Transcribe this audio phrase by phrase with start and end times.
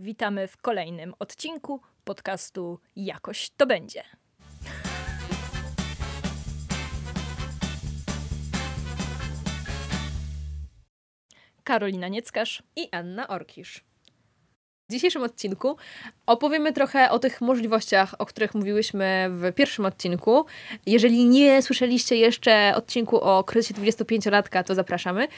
[0.00, 4.02] Witamy w kolejnym odcinku podcastu Jakoś to będzie.
[11.64, 13.84] Karolina Nieckarz i Anna Orkisz.
[14.88, 15.76] W dzisiejszym odcinku
[16.26, 20.46] opowiemy trochę o tych możliwościach, o których mówiłyśmy w pierwszym odcinku.
[20.86, 25.28] Jeżeli nie słyszeliście jeszcze odcinku o kryzysie 25-latka, to zapraszamy.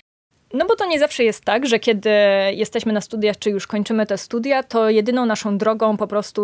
[0.54, 2.10] No bo to nie zawsze jest tak, że kiedy
[2.52, 6.42] jesteśmy na studiach, czy już kończymy te studia, to jedyną naszą drogą po prostu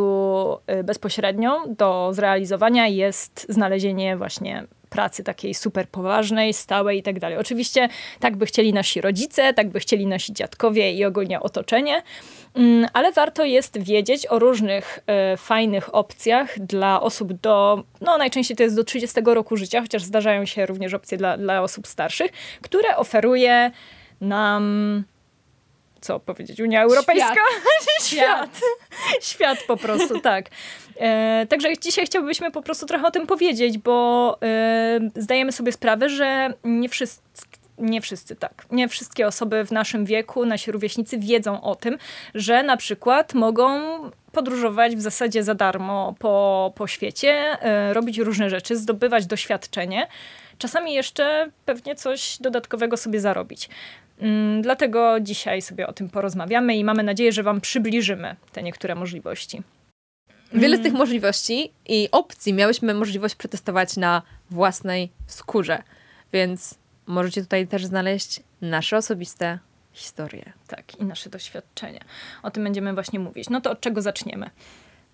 [0.81, 7.39] y, bezpośrednią do zrealizowania jest znalezienie właśnie pracy takiej super poważnej, stałej i tak dalej.
[7.39, 7.89] Oczywiście
[8.21, 12.03] tak by chcieli nasi rodzice, tak by chcieli nasi dziadkowie i ogólnie otoczenie,
[12.55, 14.99] mm, ale warto jest wiedzieć o różnych
[15.35, 20.03] y, fajnych opcjach dla osób do, no najczęściej to jest do 30 roku życia, chociaż
[20.03, 22.31] zdarzają się również opcje dla, dla osób starszych,
[22.63, 23.71] które oferuje
[24.21, 25.05] nam
[26.07, 27.35] co powiedzieć, Unia Europejska?
[28.03, 28.07] Świat.
[28.09, 28.61] Świat.
[29.31, 30.47] Świat po prostu, tak.
[30.97, 36.09] E, także dzisiaj chciałbyśmy po prostu trochę o tym powiedzieć, bo e, zdajemy sobie sprawę,
[36.09, 37.23] że nie wszyscy,
[37.79, 38.67] nie wszyscy, tak.
[38.71, 41.99] Nie wszystkie osoby w naszym wieku, nasi rówieśnicy wiedzą o tym,
[42.35, 43.81] że na przykład mogą
[44.33, 50.09] podróżować w zasadzie za darmo po, po świecie, e, robić różne rzeczy, zdobywać doświadczenie,
[50.59, 53.69] czasami jeszcze pewnie coś dodatkowego sobie zarobić.
[54.21, 58.95] Mm, dlatego dzisiaj sobie o tym porozmawiamy i mamy nadzieję, że Wam przybliżymy te niektóre
[58.95, 59.63] możliwości.
[60.53, 65.83] Wiele z tych możliwości i opcji miałyśmy możliwość przetestować na własnej skórze,
[66.33, 69.59] więc możecie tutaj też znaleźć nasze osobiste
[69.93, 70.53] historie.
[70.67, 72.01] Tak, i nasze doświadczenia.
[72.43, 73.51] O tym będziemy właśnie mówić.
[73.51, 74.51] No to od czego zaczniemy?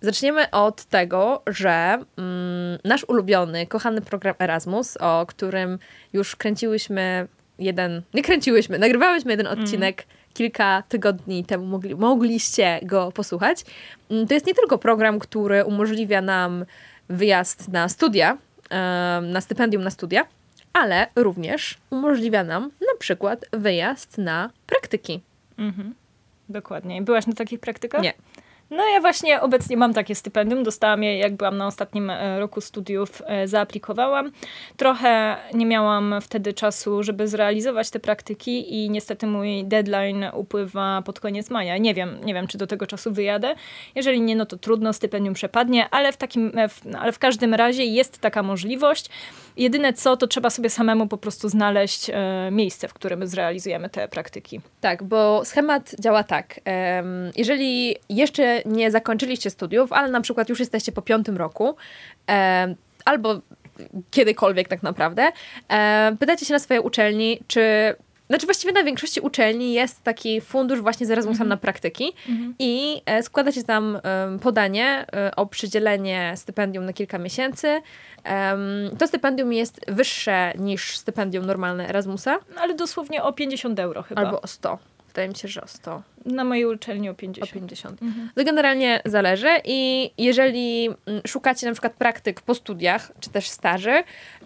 [0.01, 5.79] Zaczniemy od tego, że mm, nasz ulubiony, kochany program Erasmus, o którym
[6.13, 7.27] już kręciłyśmy
[7.59, 9.63] jeden, nie kręciłyśmy, nagrywałyśmy jeden mhm.
[9.63, 10.17] odcinek mm.
[10.33, 13.65] kilka tygodni temu, mogli, mogliście go posłuchać.
[14.11, 16.65] Mm, to jest nie tylko program, który umożliwia nam
[17.09, 18.37] wyjazd na studia,
[19.21, 20.25] na stypendium na studia,
[20.73, 25.21] ale również umożliwia nam na przykład wyjazd na praktyki.
[25.57, 25.93] Mhm.
[26.49, 27.01] Dokładnie.
[27.01, 28.01] Byłaś na takich praktykach?
[28.01, 28.13] Nie.
[28.75, 32.61] No ja właśnie obecnie mam takie stypendium, dostałam je jak byłam na ostatnim e, roku
[32.61, 34.31] studiów, e, zaaplikowałam.
[34.77, 41.19] Trochę nie miałam wtedy czasu, żeby zrealizować te praktyki i niestety mój deadline upływa pod
[41.19, 41.77] koniec maja.
[41.77, 43.55] Nie wiem, nie wiem czy do tego czasu wyjadę.
[43.95, 47.53] Jeżeli nie, no to trudno, stypendium przepadnie, ale w, takim, e, w, ale w każdym
[47.53, 49.09] razie jest taka możliwość.
[49.57, 54.07] Jedyne co, to trzeba sobie samemu po prostu znaleźć e, miejsce, w którym zrealizujemy te
[54.07, 54.61] praktyki.
[54.81, 56.59] Tak, bo schemat działa tak.
[57.35, 61.75] Jeżeli jeszcze nie zakończyliście studiów, ale na przykład już jesteście po piątym roku,
[63.05, 63.41] albo
[64.11, 65.31] kiedykolwiek tak naprawdę,
[66.19, 67.95] pytacie się na swojej uczelni, czy
[68.29, 71.49] znaczy właściwie na większości uczelni jest taki fundusz właśnie z Erasmusem mm -hmm.
[71.49, 72.53] na praktyki mm -hmm.
[72.59, 73.99] i e, składacie tam
[74.41, 77.81] podanie e, o przydzielenie stypendium na kilka miesięcy.
[78.97, 82.39] to stypendium jest wyższe niż stypendium normalne Erasmusa.
[82.55, 84.21] No, ale dosłownie o 50 euro chyba.
[84.21, 84.92] Albo o 100.
[85.13, 86.01] Wydaje mi się, że o 100.
[86.25, 87.51] Na mojej uczelni o 50.
[87.51, 88.01] O 50.
[88.01, 88.29] Mhm.
[88.35, 94.03] To generalnie zależy i jeżeli mm, szukacie na przykład praktyk po studiach, czy też staży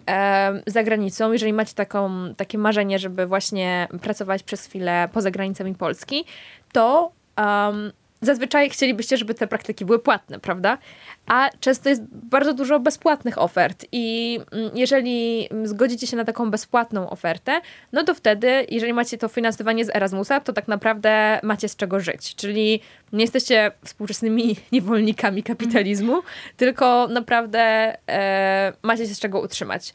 [0.08, 5.74] e, za granicą, jeżeli macie taką, takie marzenie, żeby właśnie pracować przez chwilę poza granicami
[5.74, 6.24] Polski,
[6.72, 10.78] to um, zazwyczaj chcielibyście, żeby te praktyki były płatne, prawda?
[11.26, 17.10] A często jest bardzo dużo bezpłatnych ofert i mm, jeżeli zgodzicie się na taką bezpłatną
[17.10, 17.60] ofertę,
[17.92, 22.00] no to wtedy, jeżeli macie to finansowanie z Erasmusa, to tak naprawdę macie z czego
[22.00, 22.34] żyć.
[22.34, 22.80] Czyli
[23.12, 26.22] nie jesteście współczesnymi niewolnikami kapitalizmu,
[26.56, 29.92] tylko naprawdę e, macie się z czego utrzymać.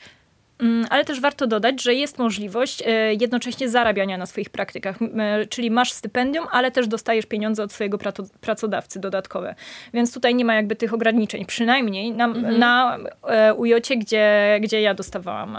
[0.60, 5.46] Mm, ale też warto dodać, że jest możliwość e, jednocześnie zarabiania na swoich praktykach, e,
[5.46, 7.98] czyli masz stypendium, ale też dostajesz pieniądze od swojego
[8.42, 9.56] pracodawcy dodatkowe.
[9.94, 12.60] Więc tutaj nie ma jakby tych ograniczeń, przynajmniej na, mhm.
[12.60, 12.98] na
[13.28, 15.58] e, ujocie, gdzie, gdzie ja dostawałam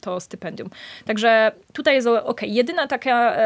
[0.00, 0.70] to stypendium.
[1.04, 2.40] Także tutaj jest ok.
[2.42, 3.36] Jedyna taka,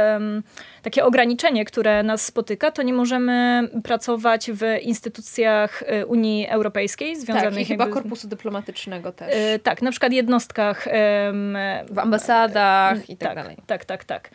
[0.83, 7.55] takie ograniczenie, które nas spotyka, to nie możemy pracować w instytucjach Unii Europejskiej związanych...
[7.55, 9.35] Tak, i chyba korpusu dyplomatycznego też.
[9.63, 10.74] Tak, na przykład jednostka
[11.91, 13.57] w ambasadach i tak, tak dalej.
[13.67, 14.31] Tak, tak, tak.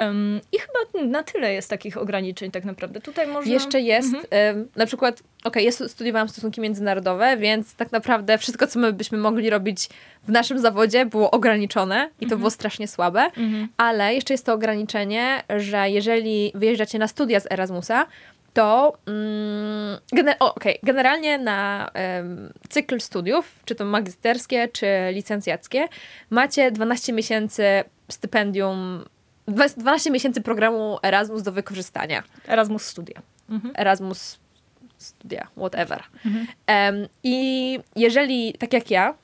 [0.00, 3.00] Um, I chyba na tyle jest takich ograniczeń tak naprawdę.
[3.00, 3.52] Tutaj można...
[3.52, 4.68] Jeszcze jest, mhm.
[4.76, 5.14] na przykład,
[5.44, 9.88] okej, okay, ja studiowałam stosunki międzynarodowe, więc tak naprawdę wszystko, co my byśmy mogli robić
[10.22, 12.38] w naszym zawodzie było ograniczone i to mhm.
[12.38, 13.68] było strasznie słabe, mhm.
[13.76, 18.06] ale jeszcze jest to ograniczenie, że jeżeli wyjeżdżacie na studia z Erasmusa,
[18.54, 25.88] to mm, gener okay, generalnie na um, cykl studiów, czy to magisterskie, czy licencjackie,
[26.30, 27.64] macie 12 miesięcy
[28.08, 29.04] stypendium,
[29.48, 32.22] 12 miesięcy programu Erasmus do wykorzystania.
[32.46, 33.22] Erasmus Studia.
[33.50, 33.72] mhm.
[33.76, 34.38] Erasmus
[34.98, 36.02] studia, whatever.
[36.26, 36.46] Mhm.
[36.68, 39.14] Um, I jeżeli, tak jak ja,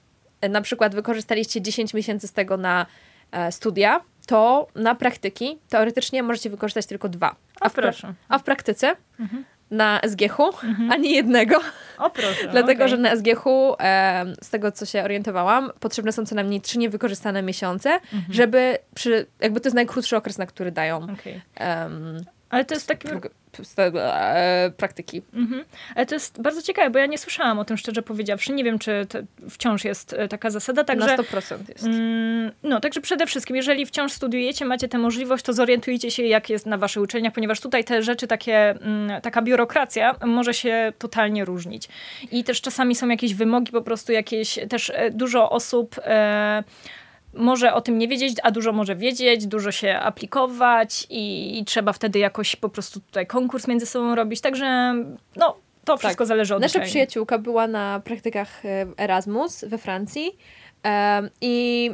[0.51, 2.87] na przykład wykorzystaliście 10 miesięcy z tego na
[3.33, 7.37] e, studia, to na praktyki teoretycznie możecie wykorzystać tylko dwa.
[7.61, 8.15] A, w, proszę.
[8.29, 9.45] a w praktyce mhm.
[9.75, 10.93] Na SGH mhm.
[10.93, 11.61] ani jednego.
[11.99, 12.49] O proszę.
[12.51, 12.89] Dlatego, okay.
[12.89, 13.47] że na SGH,
[13.81, 18.25] e, z tego co się orientowałam, potrzebne są co najmniej trzy niewykorzystane miesiące, mhm.
[18.31, 20.97] żeby przy, jakby to jest najkrótszy okres, na który dają.
[20.97, 21.41] Okay.
[21.61, 23.09] Um, ale to jest taki
[24.77, 25.23] praktyki.
[25.35, 25.65] Mhm.
[25.95, 28.53] Ale to jest bardzo ciekawe, bo ja nie słyszałam o tym, szczerze powiedziawszy.
[28.53, 29.07] Nie wiem, czy
[29.51, 30.85] wciąż jest e, taka zasada.
[30.85, 31.85] Także, Na 100% jest.
[31.85, 36.51] Mm, no, także przede wszystkim, jeżeli wciąż studiujecie, macie tę możliwość, to zorientujcie się, jak
[36.51, 41.45] jest na waszych uczelniach, ponieważ tutaj te rzeczy, takie, mm, taka biurokracja może się totalnie
[41.45, 41.89] różnić.
[42.33, 46.01] I też czasami są jakieś wymogi, po prostu jakieś, też e, dużo osób...
[46.05, 46.65] E,
[47.37, 51.93] może o tym nie wiedzieć, a dużo może wiedzieć, dużo się aplikować i, i trzeba
[51.93, 54.41] wtedy jakoś po prostu tutaj konkurs między sobą robić.
[54.41, 54.95] Także
[55.37, 56.29] no, to wszystko tak.
[56.29, 56.91] zależy od Nasza uczelni.
[56.91, 60.39] przyjaciółka była na praktykach e, Erasmus we Francji
[60.85, 61.91] um, i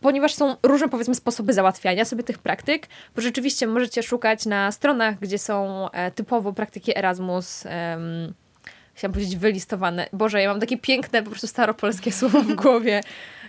[0.00, 2.86] ponieważ są różne, powiedzmy, sposoby załatwiania sobie tych praktyk,
[3.16, 7.64] bo rzeczywiście możecie szukać na stronach, gdzie są e, typowo praktyki Erasmus.
[7.64, 8.34] Um,
[8.94, 10.08] chciałam powiedzieć wylistowane.
[10.12, 13.00] Boże, ja mam takie piękne, po prostu staropolskie słowa w głowie.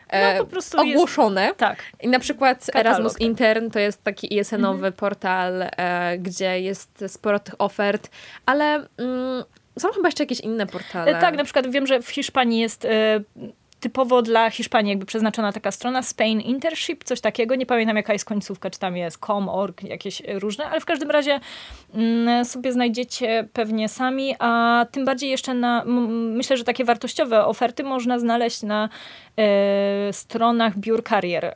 [0.10, 1.46] E, no, po prostu ogłoszone.
[1.46, 1.84] Jest, tak.
[2.02, 2.86] I na przykład Katalog.
[2.86, 4.94] Erasmus Intern to jest taki ISN-owy mhm.
[4.94, 8.10] portal, e, gdzie jest sporo tych ofert,
[8.46, 9.44] ale mm,
[9.80, 11.18] są chyba jeszcze jakieś inne portale.
[11.18, 13.22] E, tak, na przykład wiem, że w Hiszpanii jest e,
[13.80, 17.56] typowo dla Hiszpanii jakby przeznaczona taka strona Spain Internship, coś takiego.
[17.56, 21.12] Nie pamiętam jaka jest końcówka, czy tam jest com, org, jakieś różne, ale w każdym
[21.12, 21.40] razie
[21.94, 25.84] mm, sobie znajdziecie pewnie sami, a tym bardziej jeszcze na,
[26.34, 28.90] myślę, że takie wartościowe oferty można znaleźć na
[29.38, 31.56] e, stronach biur karier e,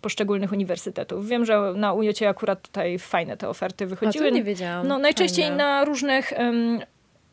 [0.00, 1.28] poszczególnych uniwersytetów.
[1.28, 4.26] Wiem, że na UJOcie akurat tutaj fajne te oferty wychodziły.
[4.26, 4.88] A to nie wiedziałam.
[4.88, 5.56] No, najczęściej Fajne.
[5.56, 6.32] na różnych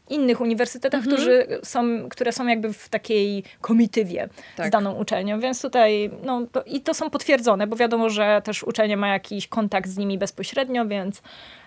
[0.10, 1.16] innych uniwersytetach, mhm.
[1.16, 4.68] którzy są, które są jakby w takiej komitywie tak.
[4.68, 8.64] z daną uczelnią, więc tutaj no, to, i to są potwierdzone, bo wiadomo, że też
[8.64, 11.22] uczelnia ma jakiś kontakt z nimi bezpośrednio, więc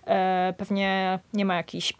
[0.06, 1.92] e, pewnie nie ma jakichś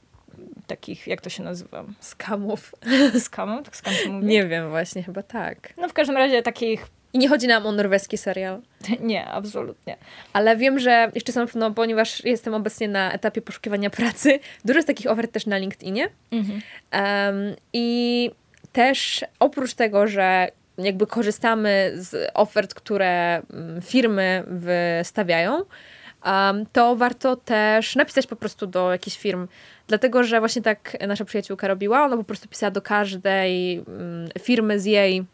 [0.66, 1.84] takich, jak to się nazywa?
[2.00, 2.75] Skamów.
[3.19, 3.62] Skamów?
[3.64, 4.26] Tak skam się mówi?
[4.26, 5.75] Nie wiem właśnie, chyba tak.
[5.76, 8.61] No w każdym razie takich i nie chodzi nam o norweski serial.
[9.01, 9.97] Nie, absolutnie.
[10.33, 14.87] Ale wiem, że jeszcze są, no, ponieważ jestem obecnie na etapie poszukiwania pracy, dużo jest
[14.87, 16.09] takich ofert też na LinkedInie.
[16.33, 16.61] Mhm.
[16.93, 18.31] Um, I
[18.73, 20.49] też oprócz tego, że
[20.79, 25.62] jakby korzystamy z ofert, które mm, firmy wystawiają,
[26.27, 29.49] um, to warto też napisać po prostu do jakichś firm.
[29.89, 32.05] Dlatego, że właśnie tak nasza przyjaciółka robiła.
[32.05, 35.25] Ona po prostu pisała do każdej um, firmy z jej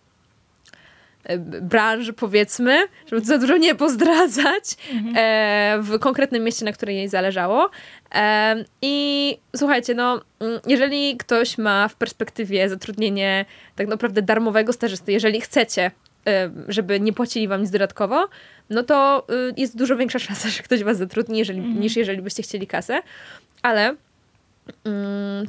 [1.63, 5.15] branży, powiedzmy, żeby za dużo nie pozdradzać, mhm.
[5.19, 7.71] e, w konkretnym mieście, na którym jej zależało.
[8.15, 13.45] E, I słuchajcie, no, mm, jeżeli ktoś ma w perspektywie zatrudnienie
[13.77, 15.91] tak naprawdę darmowego stażysty, jeżeli chcecie,
[16.27, 18.29] e, żeby nie płacili wam nic dodatkowo,
[18.71, 21.81] no to y, jest dużo większa szansa, że ktoś was zatrudni, jeżeli, mhm.
[21.81, 23.03] niż jeżeli byście chcieli kasę.
[23.63, 23.97] Ale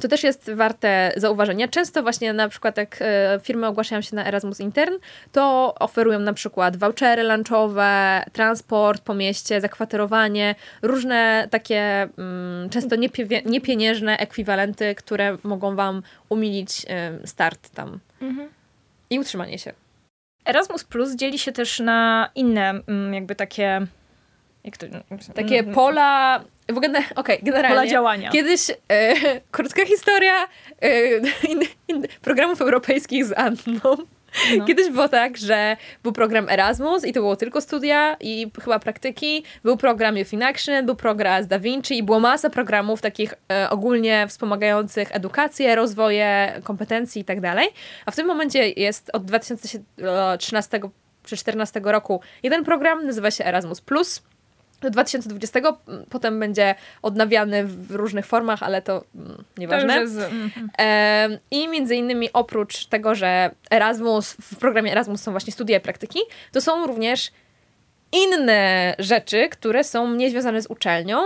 [0.00, 1.68] to też jest warte zauważenia.
[1.68, 4.94] Często właśnie na przykład jak e, firmy ogłaszają się na Erasmus Intern,
[5.32, 12.96] to oferują na przykład vouchery lunchowe, transport po mieście, zakwaterowanie, różne takie mm, często
[13.44, 16.86] niepieniężne ekwiwalenty, które mogą wam umilić
[17.24, 18.48] start tam mhm.
[19.10, 19.72] i utrzymanie się.
[20.44, 23.86] Erasmus Plus dzieli się też na inne mm, jakby takie
[24.76, 24.86] to,
[25.34, 27.76] takie pola w ogóle, okej, okay, generalnie.
[27.76, 28.30] Pola działania.
[28.30, 29.14] Kiedyś, e,
[29.50, 30.48] krótka historia
[30.82, 31.16] e,
[31.48, 33.96] in, in, programów europejskich z Anną.
[34.58, 34.64] No.
[34.66, 39.44] Kiedyś było tak, że był program Erasmus i to było tylko studia i chyba praktyki.
[39.62, 43.34] Był program Youth in Action, był program z Da Vinci i było masa programów takich
[43.52, 47.68] e, ogólnie wspomagających edukację, rozwoje kompetencji i tak dalej.
[48.06, 50.80] A w tym momencie jest od 2013
[51.28, 53.80] czy 2014 roku jeden program, nazywa się Erasmus+.
[53.80, 54.22] Plus
[54.80, 55.60] do 2020
[56.10, 59.94] potem będzie odnawiany w różnych formach, ale to mm, nieważne.
[59.94, 60.50] To jest, mm.
[60.78, 65.80] e, I między innymi oprócz tego, że Erasmus, w programie Erasmus są właśnie studia i
[65.80, 66.18] praktyki,
[66.52, 67.30] to są również
[68.12, 71.18] inne rzeczy, które są mniej związane z uczelnią,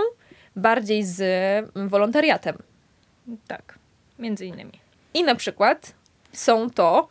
[0.55, 1.21] bardziej z
[1.75, 2.57] wolontariatem.
[3.47, 3.79] Tak,
[4.19, 4.79] między innymi.
[5.13, 5.93] I na przykład
[6.33, 7.07] są to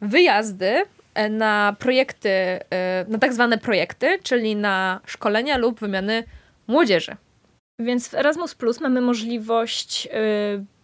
[0.00, 0.82] wyjazdy
[1.30, 6.24] na projekty, e, na tak zwane projekty, czyli na szkolenia lub wymiany
[6.66, 7.16] młodzieży.
[7.78, 10.08] Więc w Erasmus Plus mamy możliwość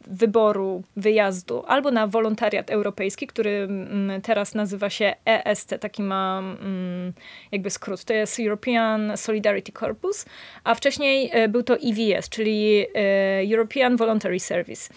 [0.07, 7.13] wyboru wyjazdu albo na wolontariat europejski, który mm, teraz nazywa się ESC, taki ma mm,
[7.53, 8.05] jakby skrót.
[8.05, 10.25] To jest European Solidarity Corpus,
[10.65, 14.95] a wcześniej e, był to EVS, czyli e, European Voluntary Service.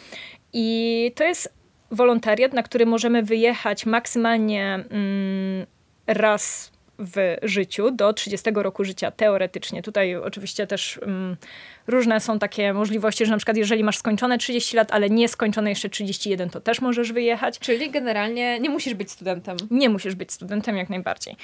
[0.53, 1.58] I to jest
[1.91, 5.65] wolontariat, na który możemy wyjechać maksymalnie mm,
[6.07, 9.81] raz w życiu do 30 roku życia, teoretycznie.
[9.81, 11.37] Tutaj oczywiście też um,
[11.87, 15.69] różne są takie możliwości, że na przykład jeżeli masz skończone 30 lat, ale nie skończone
[15.69, 17.59] jeszcze 31, to też możesz wyjechać.
[17.59, 19.57] Czyli generalnie nie musisz być studentem.
[19.71, 21.35] Nie musisz być studentem jak najbardziej.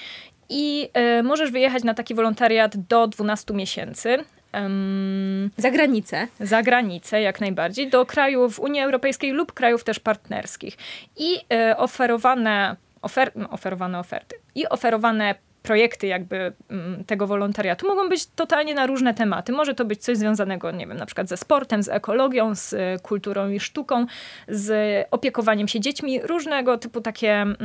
[0.49, 4.17] I y, możesz wyjechać na taki wolontariat do 12 miesięcy.
[4.61, 6.27] Um, za granicę.
[6.39, 7.89] Za granicę, jak najbardziej.
[7.89, 10.77] Do krajów Unii Europejskiej lub krajów też partnerskich.
[11.17, 11.37] I
[11.71, 15.35] y, oferowane ofer oferowane oferty i oferowane
[15.65, 19.51] projekty jakby mm, tego wolontariatu mogą być totalnie na różne tematy.
[19.51, 22.99] Może to być coś związanego, nie wiem, na przykład ze sportem, z ekologią, z e,
[22.99, 24.05] kulturą i sztuką,
[24.47, 27.57] z opiekowaniem się dziećmi, różnego typu takie mm,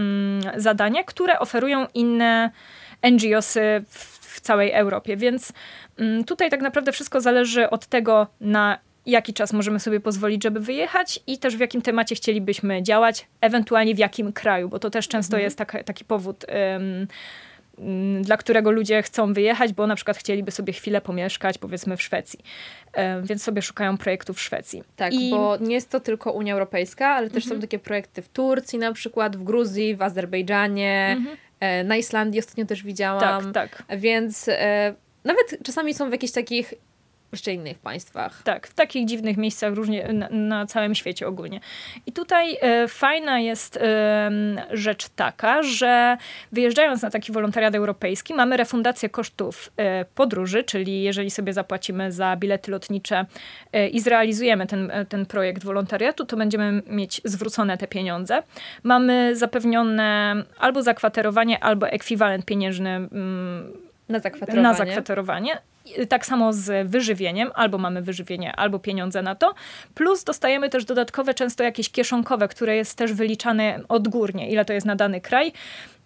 [0.56, 2.50] zadania, które oferują inne
[3.10, 5.16] NGOsy w, w całej Europie.
[5.16, 5.52] Więc
[5.98, 10.60] mm, tutaj tak naprawdę wszystko zależy od tego, na jaki czas możemy sobie pozwolić, żeby
[10.60, 15.08] wyjechać i też w jakim temacie chcielibyśmy działać, ewentualnie w jakim kraju, bo to też
[15.08, 15.44] często mhm.
[15.44, 16.46] jest taka, taki powód.
[16.72, 17.06] Um,
[18.22, 22.40] dla którego ludzie chcą wyjechać, bo na przykład chcieliby sobie chwilę pomieszkać, powiedzmy w Szwecji.
[23.22, 24.82] Więc sobie szukają projektów w Szwecji.
[24.96, 25.30] Tak, I...
[25.30, 27.56] bo nie jest to tylko Unia Europejska, ale też mhm.
[27.56, 31.36] są takie projekty w Turcji na przykład, w Gruzji, w Azerbejdżanie, mhm.
[31.84, 33.52] Na Islandii ostatnio też widziałam.
[33.52, 33.82] Tak, tak.
[33.98, 36.74] Więc e, nawet czasami są w jakichś takich
[37.32, 38.42] jeszcze innych państwach.
[38.42, 41.60] Tak, w takich dziwnych miejscach różnie na, na całym świecie ogólnie.
[42.06, 44.30] I tutaj e, fajna jest e,
[44.70, 46.16] rzecz taka, że
[46.52, 52.36] wyjeżdżając na taki wolontariat europejski, mamy refundację kosztów e, podróży, czyli jeżeli sobie zapłacimy za
[52.36, 53.26] bilety lotnicze
[53.92, 58.42] i zrealizujemy ten, ten projekt wolontariatu, to będziemy mieć zwrócone te pieniądze.
[58.82, 63.08] Mamy zapewnione albo zakwaterowanie, albo ekwiwalent pieniężny.
[64.10, 64.62] Na zakwaterowanie.
[64.62, 65.58] Na zakwaterowanie
[66.08, 69.54] tak samo z wyżywieniem, albo mamy wyżywienie, albo pieniądze na to,
[69.94, 74.86] plus dostajemy też dodatkowe, często jakieś kieszonkowe, które jest też wyliczane odgórnie, ile to jest
[74.86, 75.52] na dany kraj.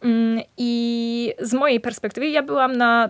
[0.02, 3.08] Mm, I z mojej perspektywy, ja byłam na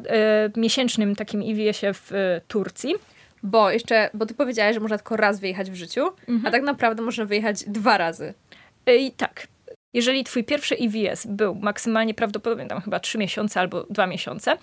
[0.57, 2.95] y, miesięcznym takim IWS-ie w y, Turcji.
[3.43, 6.47] Bo jeszcze, bo ty powiedziałaś, że można tylko raz wyjechać w życiu, mhm.
[6.47, 8.35] a tak naprawdę można wyjechać dwa razy.
[8.87, 9.47] I tak.
[9.95, 14.57] Jeżeli twój pierwszy IWS był maksymalnie prawdopodobnie tam chyba trzy miesiące albo dwa miesiące,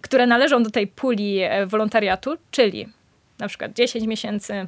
[0.00, 2.88] które należą do tej puli e, wolontariatu, czyli
[3.38, 4.66] na przykład 10 miesięcy,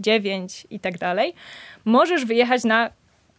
[0.00, 1.34] 9 i tak dalej,
[1.84, 2.90] możesz wyjechać na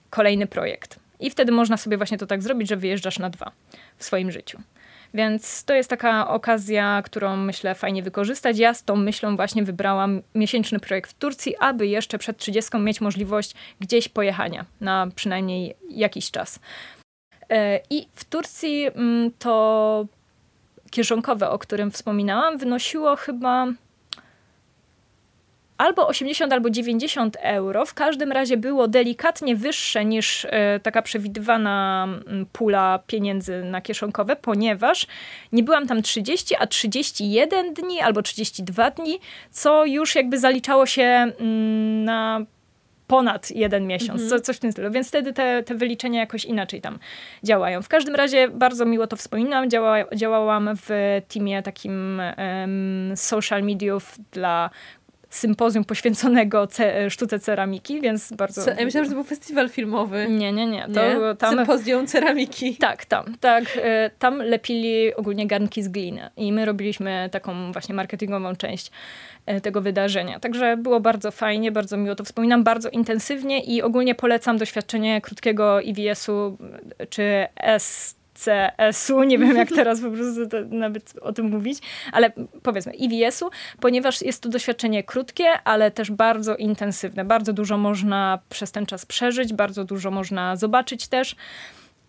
[0.10, 1.00] kolejny projekt.
[1.20, 3.52] I wtedy można sobie właśnie to tak zrobić, że wyjeżdżasz na dwa
[3.98, 4.60] w swoim życiu.
[5.14, 8.58] Więc to jest taka okazja, którą myślę fajnie wykorzystać.
[8.58, 13.02] Ja z tą myślą właśnie wybrałam miesięczny projekt w Turcji, aby jeszcze przed 30 mieć
[13.02, 16.60] możliwość gdzieś pojechania na przynajmniej jakiś czas.
[17.50, 20.06] E, I w Turcji mm, to
[20.94, 23.68] kieszonkowe, o którym wspominałam, wynosiło chyba
[25.78, 27.86] albo 80, albo 90 euro.
[27.86, 32.08] W każdym razie było delikatnie wyższe niż e, taka przewidywana
[32.52, 35.08] pula pieniędzy na kieszonkowe, ponieważ
[35.52, 39.20] nie byłam tam 30, a 31 dni albo 32 dni,
[39.52, 41.32] co już jakby zaliczało się
[42.04, 42.46] na
[43.14, 44.30] ponad jeden miesiąc, mhm.
[44.30, 44.92] co, coś w tym stylu.
[44.92, 47.00] Więc wtedy te, te wyliczenia jakoś inaczej tam
[47.44, 47.82] działają.
[47.82, 49.70] W każdym razie bardzo miło to wspominam.
[49.70, 50.90] Działa, działałam w
[51.28, 54.70] teamie takim um, social mediów dla
[55.36, 58.70] sympozjum poświęconego ce sztuce ceramiki, więc bardzo...
[58.70, 60.28] ja myślałam, że to był festiwal filmowy.
[60.30, 60.88] Nie, nie, nie.
[60.94, 61.36] To nie?
[61.36, 61.56] Tam...
[61.56, 62.78] Sympozjum ceramiki.
[62.78, 63.38] Tak, tam.
[63.40, 68.92] Tak, e, tam lepili ogólnie garnki z gliny i my robiliśmy taką właśnie marketingową część
[69.46, 70.40] e, tego wydarzenia.
[70.40, 75.82] Także było bardzo fajnie, bardzo miło to wspominam, bardzo intensywnie i ogólnie polecam doświadczenie krótkiego
[75.82, 76.58] IWS-u
[77.10, 81.80] czy S CSU, nie wiem jak teraz po prostu nawet o tym mówić,
[82.12, 82.32] ale
[82.64, 87.26] powiedzmy IWS-u, ponieważ jest to doświadczenie krótkie, ale też bardzo intensywne.
[87.26, 91.36] Bardzo dużo można przez ten czas przeżyć, bardzo dużo można zobaczyć też.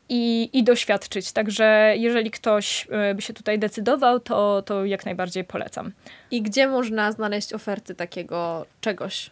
[0.09, 1.33] I, i doświadczyć.
[1.33, 5.93] Także jeżeli ktoś e, by się tutaj decydował, to, to jak najbardziej polecam.
[6.31, 9.31] I gdzie można znaleźć oferty takiego czegoś?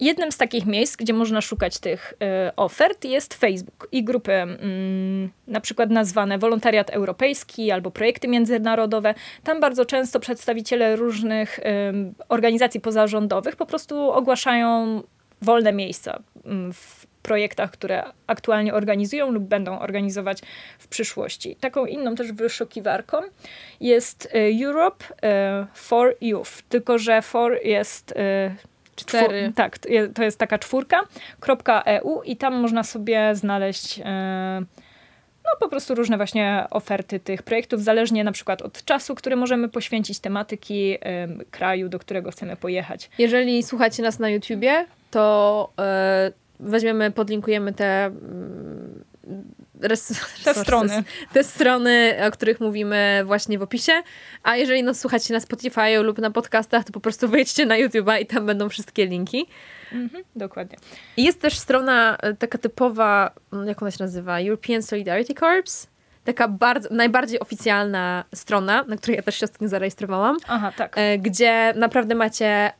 [0.00, 2.14] Jednym z takich miejsc, gdzie można szukać tych
[2.48, 4.46] y, ofert jest Facebook i grupy y,
[5.46, 9.14] na przykład nazwane Wolontariat Europejski albo projekty międzynarodowe.
[9.44, 11.62] Tam bardzo często przedstawiciele różnych y,
[12.28, 15.02] organizacji pozarządowych po prostu ogłaszają
[15.42, 16.22] wolne miejsca
[16.72, 20.38] w projektach, które aktualnie organizują lub będą organizować
[20.78, 21.56] w przyszłości.
[21.56, 23.16] Taką inną też wyszukiwarką
[23.80, 24.28] jest
[24.64, 25.04] Europe
[25.74, 28.14] for Youth, tylko że for jest
[28.96, 29.42] Cztery.
[29.42, 31.00] Czwór, tak, to je- to jest taka czwórka,
[31.84, 34.60] .eu i tam można sobie znaleźć e,
[35.44, 39.68] no po prostu różne właśnie oferty tych projektów, zależnie na przykład od czasu, który możemy
[39.68, 43.10] poświęcić tematyki em, kraju, do którego chcemy pojechać.
[43.18, 49.04] Jeżeli słuchacie nas na YouTubie, to e, weźmiemy, podlinkujemy te mm,
[49.80, 51.04] res, Te strony.
[51.32, 53.92] te strony, o których mówimy właśnie w opisie.
[54.42, 58.20] A jeżeli nas słuchacie na Spotify lub na podcastach, to po prostu wejdźcie na YouTube'a
[58.20, 59.46] i tam będą wszystkie linki.
[59.92, 60.76] Mhm, dokładnie.
[61.16, 64.40] I jest też strona e, taka typowa, mm, jak ona się nazywa?
[64.40, 65.86] European Solidarity Corps.
[66.24, 70.36] Taka bardzo, najbardziej oficjalna strona, na której ja też się ostatnio zarejestrowałam.
[70.48, 70.92] Aha, tak.
[70.98, 72.72] E, gdzie naprawdę macie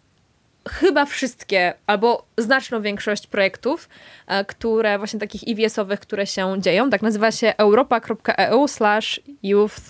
[0.68, 3.88] chyba wszystkie, albo znaczną większość projektów,
[4.26, 6.90] e, które właśnie takich EVS-owych, które się dzieją.
[6.90, 9.80] Tak nazywa się europa.eu slash youth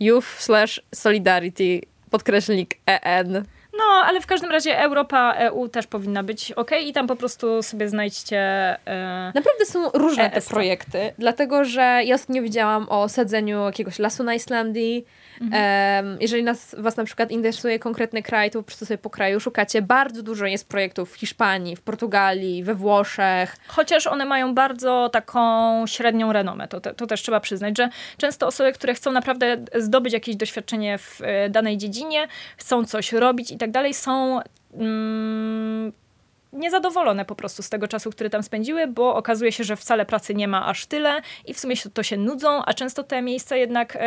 [0.00, 3.44] youth slash solidarity podkreślnik E en.
[3.78, 7.62] No, ale w każdym razie Europa, EU też powinna być ok i tam po prostu
[7.62, 8.38] sobie znajdźcie...
[8.86, 10.48] E, Naprawdę są różne te ES.
[10.48, 15.04] projekty, dlatego że ja ostatnio widziałam o sadzeniu jakiegoś lasu na Islandii.
[15.40, 19.40] Em, jeżeli nas, was na przykład interesuje konkretny kraj, to po prostu sobie po kraju
[19.40, 19.82] szukacie.
[19.82, 23.56] Bardzo dużo jest projektów w Hiszpanii, w Portugalii, we Włoszech.
[23.68, 28.46] Chociaż one mają bardzo taką średnią renomę, to, te, to też trzeba przyznać, że często
[28.46, 33.58] osoby, które chcą naprawdę zdobyć jakieś doświadczenie w e, danej dziedzinie, chcą coś robić i
[33.58, 34.40] tak dalej, są
[34.74, 35.92] mm,
[36.52, 40.34] niezadowolone po prostu z tego czasu, który tam spędziły, bo okazuje się, że wcale pracy
[40.34, 43.56] nie ma aż tyle i w sumie się, to się nudzą, a często te miejsca
[43.56, 43.98] jednak...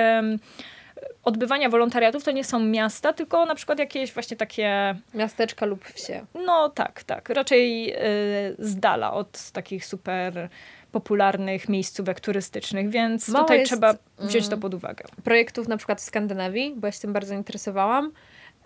[1.24, 6.26] Odbywania wolontariatów to nie są miasta, tylko na przykład jakieś właśnie takie Miasteczka lub wsie.
[6.46, 7.30] no tak, tak.
[7.30, 10.50] Raczej y, z dala od takich super
[10.92, 15.06] popularnych miejscówek turystycznych, więc Mało tutaj trzeba wziąć to mm, pod uwagę.
[15.24, 18.12] Projektów na przykład w Skandynawii, bo ja się tym bardzo interesowałam.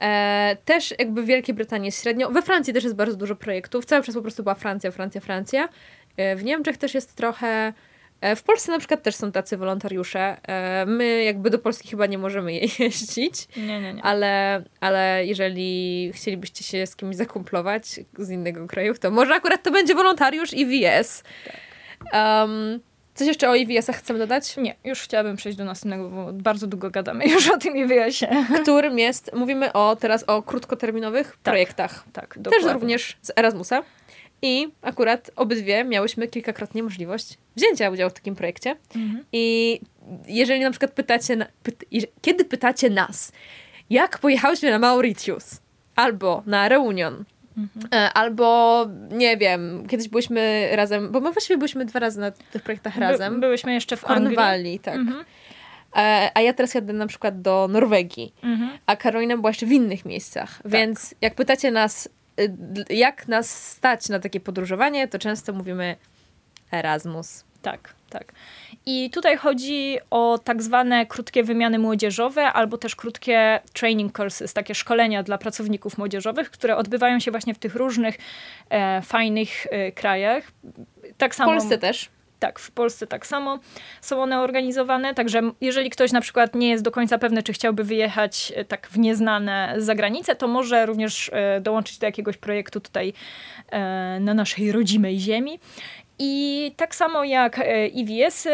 [0.01, 2.29] E, też jakby w Wielkiej Brytanii jest średnio.
[2.29, 3.85] We Francji też jest bardzo dużo projektów.
[3.85, 5.69] Cały czas po prostu była Francja, Francja, Francja.
[6.17, 7.73] E, w Niemczech też jest trochę.
[8.21, 10.37] E, w Polsce na przykład też są tacy wolontariusze.
[10.47, 13.47] E, my jakby do Polski chyba nie możemy je jeździć.
[13.57, 14.03] Nie, nie, nie.
[14.03, 17.85] Ale, ale jeżeli chcielibyście się z kimś zakumplować
[18.17, 21.23] z innego kraju, to może akurat to będzie wolontariusz IWS.
[22.13, 22.79] Um,
[23.15, 24.57] coś jeszcze o IWS-ach chcemy dodać?
[24.57, 28.45] Nie, już chciałabym przejść do następnego, bo bardzo długo gadamy już o tym i wyjaśnię.
[28.61, 32.03] Którym jest, mówimy o teraz o krótkoterminowych projektach.
[32.13, 32.73] Tak, Też dokładnie.
[32.73, 33.83] również z Erasmusa.
[34.41, 38.75] I akurat obydwie miałyśmy kilkakrotnie możliwość wzięcia udziału w takim projekcie.
[38.95, 39.23] Mhm.
[39.31, 39.79] I
[40.27, 41.85] jeżeli na przykład pytacie, na, pyt,
[42.21, 43.31] kiedy pytacie nas,
[43.89, 45.59] jak pojechałyśmy na Mauritius,
[45.95, 47.23] albo na Reunion,
[47.57, 47.87] Mhm.
[48.03, 52.61] e, albo nie wiem, kiedyś byliśmy razem, bo my właściwie byliśmy dwa razy na tych
[52.61, 53.33] projektach razem.
[53.33, 54.01] By, byłyśmy jeszcze w.
[54.03, 54.95] Kornwalii, tak.
[54.95, 55.25] Mhm.
[55.95, 58.77] E, a ja teraz jadę na przykład do Norwegii Mhm.
[58.85, 60.57] a Karolina była jeszcze w innych miejscach.
[60.63, 60.71] Tak.
[60.71, 62.09] Więc jak pytacie nas,
[62.89, 65.95] jak nas stać na takie podróżowanie, to często mówimy
[66.71, 67.43] Erasmus.
[67.61, 68.33] Tak, tak.
[68.85, 74.75] I tutaj chodzi o tak zwane krótkie wymiany młodzieżowe albo też krótkie training courses, takie
[74.75, 78.17] szkolenia dla pracowników młodzieżowych, które odbywają się właśnie w tych różnych
[78.69, 80.51] e, fajnych e, krajach.
[81.17, 82.09] Tak W samo, Polsce też.
[82.39, 83.59] Tak, w Polsce tak samo
[84.01, 87.83] są one organizowane, także jeżeli ktoś na przykład nie jest do końca pewny, czy chciałby
[87.83, 92.79] wyjechać e, tak w nieznane za granicę, to może również e, dołączyć do jakiegoś projektu
[92.79, 93.13] tutaj
[93.69, 95.59] e, na naszej rodzimej ziemi.
[96.19, 97.59] I tak samo jak
[97.93, 98.49] IWS-y,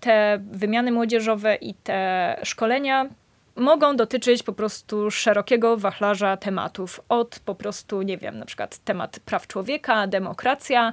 [0.00, 3.08] te wymiany młodzieżowe i te szkolenia
[3.56, 7.00] mogą dotyczyć po prostu szerokiego wachlarza tematów.
[7.08, 10.92] Od po prostu, nie wiem, na przykład temat praw człowieka, demokracja,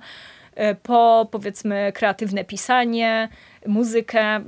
[0.83, 3.29] po powiedzmy kreatywne pisanie,
[3.67, 4.41] muzykę,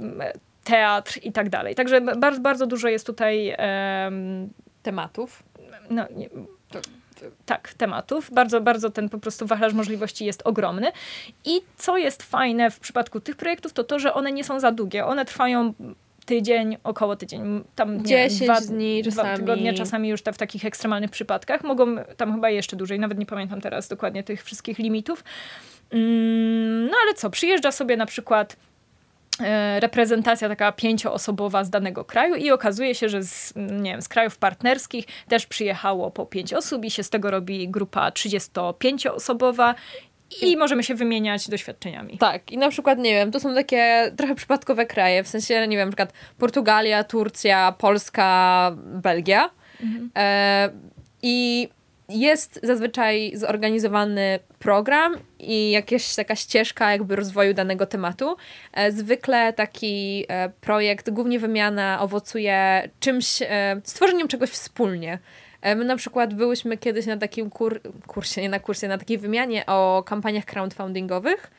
[0.64, 1.76] teatr i tak dalej.
[1.76, 4.50] Także bardzo, bardzo dużo jest tutaj em,
[4.84, 5.44] Tematów.
[5.90, 6.30] no, nie,
[7.46, 8.30] tak, tematów.
[8.34, 10.92] Bardzo, bardzo ten po prostu wachlarz możliwości jest ogromny.
[11.46, 14.72] I co jest fajne w przypadku tych projektów, to to, że one nie są za
[14.72, 15.06] długie.
[15.06, 15.74] One trwają
[16.26, 19.38] tydzień, około tydzień, tam nie, 10 dwa, dni dwa czasami.
[19.38, 21.64] tygodnie, czasami już te, w takich ekstremalnych przypadkach.
[21.64, 25.24] Mogą tam chyba jeszcze dłużej, nawet nie pamiętam teraz dokładnie tych wszystkich limitów.
[25.94, 28.56] Mm, No ale co, przyjeżdża sobie na przykład
[29.40, 34.08] e, reprezentacja taka pięcioosobowa z danego kraju i okazuje się, że z, nie wiem, z
[34.08, 39.76] krajów partnerskich też przyjechało po pięć osób i się z tego robi grupa 35-osobowa
[40.42, 42.18] i możemy się wymieniać doświadczeniami.
[42.18, 45.78] Tak, i na przykład, nie wiem, to są takie trochę przypadkowe kraje, w sensie, nie
[45.78, 49.50] wiem, na przykład Portugalia, Turcja, Polska, Belgia.
[50.16, 50.70] E,
[51.22, 51.70] I
[52.10, 58.36] jest zazwyczaj zorganizowany program i jakaś taka ścieżka jakby rozwoju danego tematu.
[58.74, 65.20] E, zwykle taki e, projekt, głównie wymiana, owocuje czymś, e, stworzeniem czegoś wspólnie.
[65.76, 69.66] My na przykład byłyśmy kiedyś na takim kur kursie, nie na kursie, na takiej wymianie
[69.66, 71.52] o kampaniach crowdfundingowych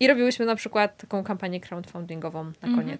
[0.00, 2.98] i robiłyśmy na przykład taką kampanię crowdfundingową na Mhm.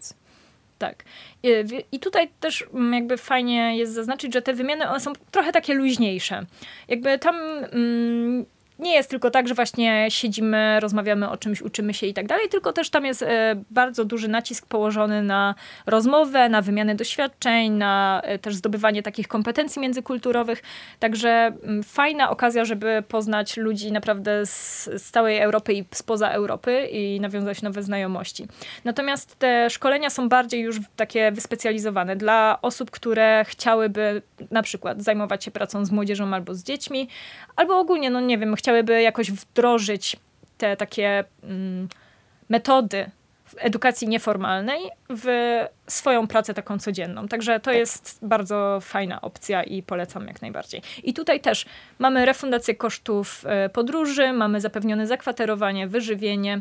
[0.79, 1.05] Tak.
[1.43, 1.49] I,
[1.93, 5.75] I tutaj też mm, jakby fajnie jest zaznaczyć, że te wymiany one są trochę takie
[5.75, 6.47] luźniejsze.
[6.89, 8.47] Jakby tam mm,
[8.79, 12.49] nie jest tylko tak, że właśnie siedzimy, rozmawiamy o czymś, uczymy się i tak dalej,
[12.49, 15.55] tylko też tam jest e, bardzo duży nacisk położony na
[15.87, 20.63] rozmowę, na wymianę doświadczeń, na e, też zdobywanie takich kompetencji międzykulturowych.
[20.99, 26.89] Także mm, fajna okazja, żeby poznać ludzi naprawdę z, z całej Europy i spoza Europy
[26.93, 28.47] i nawiązać nowe znajomości.
[28.85, 35.45] Natomiast te szkolenia są bardziej już takie wyspecjalizowane dla osób, które chciałyby na przykład zajmować
[35.45, 37.09] się pracą z młodzieżą albo z dziećmi,
[37.57, 40.17] albo ogólnie, no nie wiem, chciałyby jakoś wdrożyć
[40.59, 41.89] te takie mm,
[42.49, 43.11] metody
[43.57, 45.27] edukacji nieformalnej w
[45.87, 47.29] swoją pracę taką codzienną.
[47.29, 50.83] Także to jest bardzo fajna opcja i polecam jak najbardziej.
[51.03, 51.67] I tutaj też
[51.99, 56.61] mamy refundację kosztów e, podróży, mamy zapewnione zakwaterowanie, wyżywienie.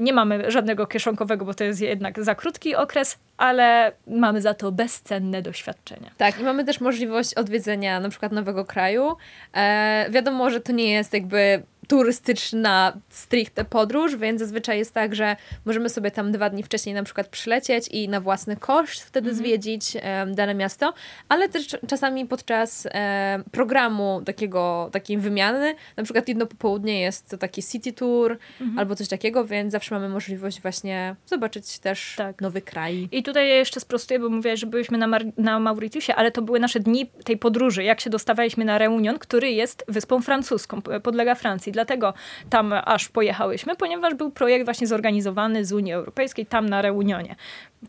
[0.00, 4.72] Nie mamy żadnego kieszonkowego, bo to jest jednak za krótki okres, ale mamy za to
[4.72, 6.10] bezcenne doświadczenia.
[6.16, 9.16] Tak, i mamy też możliwość odwiedzenia na przykład nowego kraju.
[9.54, 15.36] E, wiadomo, że to nie jest jakby turystyczna stricte podróż, więc zazwyczaj jest tak, że
[15.64, 19.36] możemy sobie tam dwa dni wcześniej na przykład przylecieć i na własny koszt wtedy Mhm.
[19.46, 20.94] zwiedzić e, dane miasto,
[21.28, 27.38] ale też czasami podczas e, programu takiego, takiej wymiany, na przykład jedno popołudnie jest to
[27.38, 28.78] taki city tour Mhm.
[28.78, 32.40] albo coś takiego, więc zawsze mamy możliwość właśnie zobaczyć też Tak.
[32.40, 33.08] nowy kraj.
[33.12, 36.42] I tutaj ja jeszcze sprostuję, bo mówiłaś, że byliśmy na, Mar- na Mauritiusie, ale to
[36.42, 41.34] były nasze dni tej podróży, jak się dostawaliśmy na Reunion, który jest wyspą francuską, podlega
[41.34, 41.72] Francji.
[41.78, 42.14] Dlatego
[42.50, 47.36] tam aż pojechałyśmy, ponieważ był projekt właśnie zorganizowany z Unii Europejskiej tam na Reunionie,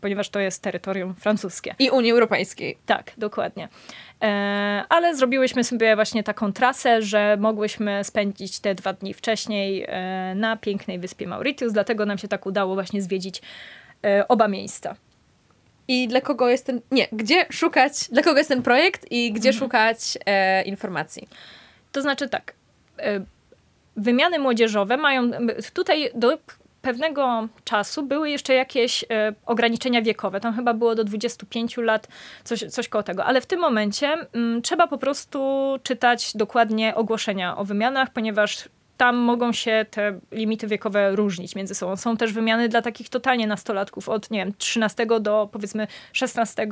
[0.00, 1.74] ponieważ to jest terytorium francuskie.
[1.78, 2.78] I Unii Europejskiej.
[2.86, 3.68] Tak, dokładnie.
[4.22, 10.34] E, ale zrobiłyśmy sobie właśnie taką trasę, że mogłyśmy spędzić te dwa dni wcześniej e,
[10.34, 13.42] na pięknej wyspie Mauritius, dlatego nam się tak udało właśnie zwiedzić
[14.04, 14.96] e, oba miejsca.
[15.88, 16.80] I dla kogo jest ten.
[16.90, 21.28] Nie, gdzie szukać, dla kogo jest ten projekt i gdzie szukać e, informacji.
[21.92, 22.54] To znaczy tak,
[22.98, 23.20] e,
[24.00, 25.30] wymiany młodzieżowe mają
[25.74, 26.38] tutaj do
[26.82, 30.40] pewnego czasu były jeszcze jakieś e, ograniczenia wiekowe.
[30.40, 32.08] Tam chyba było do 25 lat,
[32.44, 33.24] coś, coś koło tego.
[33.24, 34.16] Ale w tym momencie
[34.62, 35.40] trzeba po prostu
[35.82, 38.68] czytać dokładnie ogłoszenia o wymianach, ponieważ
[39.00, 41.96] tam mogą się te limity wiekowe różnić między sobą.
[41.96, 46.66] Są też wymiany dla takich totalnie nastolatków od, nie wiem, 13 do powiedzmy 16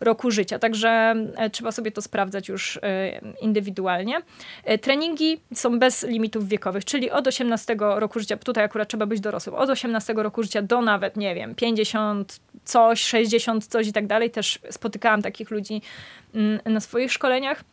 [0.00, 0.58] roku życia.
[0.58, 4.20] Także e, trzeba sobie to sprawdzać już e, indywidualnie.
[4.64, 9.20] E, Treningi są bez limitów wiekowych, czyli od 18 roku życia, tutaj akurat trzeba być
[9.20, 14.06] dorosłym, od 18 roku życia do nawet, nie wiem, 50 coś, 60 coś i tak
[14.06, 14.30] dalej.
[14.30, 15.82] Też spotykałam takich ludzi
[16.34, 17.64] mm, na swoich szkoleniach.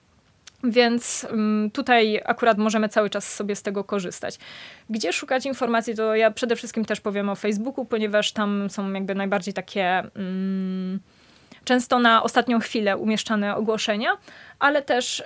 [0.72, 4.40] Więc mm, tutaj akurat możemy cały czas sobie z tego korzystać.
[4.90, 9.16] Gdzie szukać informacji, to ja przede wszystkim też powiem o Facebooku, ponieważ tam są jakby
[9.16, 11.00] najbardziej takie mm,
[11.64, 14.10] często na ostatnią chwilę umieszczane ogłoszenia,
[14.60, 15.24] ale też y,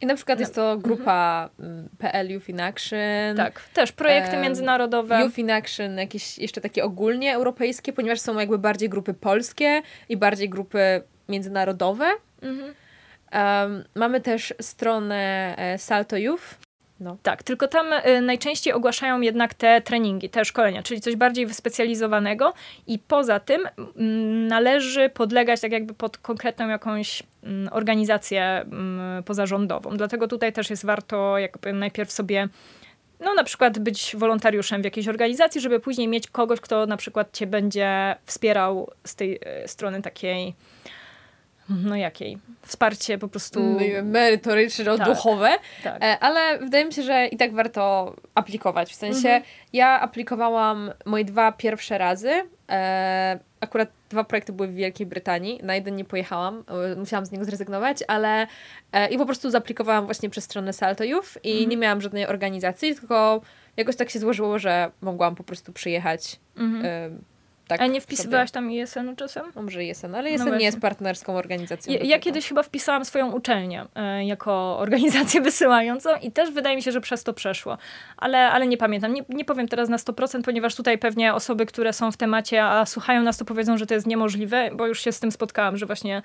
[0.00, 3.36] I na przykład No, jest to grupa mm, PL Youth in Action.
[3.36, 5.20] tak, też projekty Em, międzynarodowe.
[5.20, 10.16] Youth in Action, jakieś jeszcze takie ogólnie europejskie, ponieważ są jakby bardziej grupy polskie i
[10.16, 12.06] bardziej grupy międzynarodowe.
[12.42, 12.74] Mhm.
[13.32, 16.58] Em, mamy też stronę e, Salto Youth.
[17.00, 17.16] No.
[17.22, 22.52] Tak, tylko tam y, najczęściej ogłaszają jednak te treningi, te szkolenia, czyli coś bardziej wyspecjalizowanego
[22.86, 29.96] i poza tym mm, należy podlegać tak jakby pod konkretną jakąś mm, organizację mm, pozarządową.
[29.96, 32.48] Dlatego tutaj też jest warto jakby najpierw sobie
[33.20, 37.32] no na przykład być wolontariuszem w jakiejś organizacji, żeby później mieć kogoś, kto na przykład
[37.32, 40.54] cię będzie wspierał z tej y, strony takiej
[41.84, 42.38] no jakiej?
[42.62, 43.60] Wsparcie po prostu...
[43.60, 45.08] Nie wiem, merytoryczne, Tak.
[45.08, 45.50] duchowe.
[45.84, 46.02] tak.
[46.04, 48.90] E, Ale wydaje mi się, że i tak warto aplikować.
[48.92, 49.42] W sensie Mhm.
[49.72, 52.30] ja aplikowałam moje dwa pierwsze razy.
[52.70, 55.60] E, akurat dwa projekty były w Wielkiej Brytanii.
[55.62, 58.46] Na jeden nie pojechałam, e, musiałam z niego zrezygnować, ale
[59.10, 61.70] i po prostu zaaplikowałam właśnie przez stronę Salto Youth i Mhm.
[61.70, 63.40] nie miałam żadnej organizacji, tylko
[63.76, 66.40] jakoś tak się złożyło, że mogłam po prostu przyjechać.
[66.56, 67.22] Mhm.
[67.68, 68.00] Tak A nie sobie.
[68.00, 69.42] wpisywałaś tam ISN-u czasem?
[69.56, 71.94] No, może JSN, ale No JSN nie jest partnerską organizacją.
[71.94, 76.82] Ja, ja kiedyś chyba wpisałam swoją uczelnię e, jako organizację wysyłającą i też wydaje mi
[76.82, 77.78] się, że przez to przeszło.
[78.16, 79.12] Ale, ale nie pamiętam.
[79.14, 82.86] Nie, nie powiem teraz na 100%, ponieważ tutaj pewnie osoby, które są w temacie, a
[82.86, 85.86] słuchają nas, to powiedzą, że to jest niemożliwe, bo już się z tym spotkałam, że
[85.86, 86.22] właśnie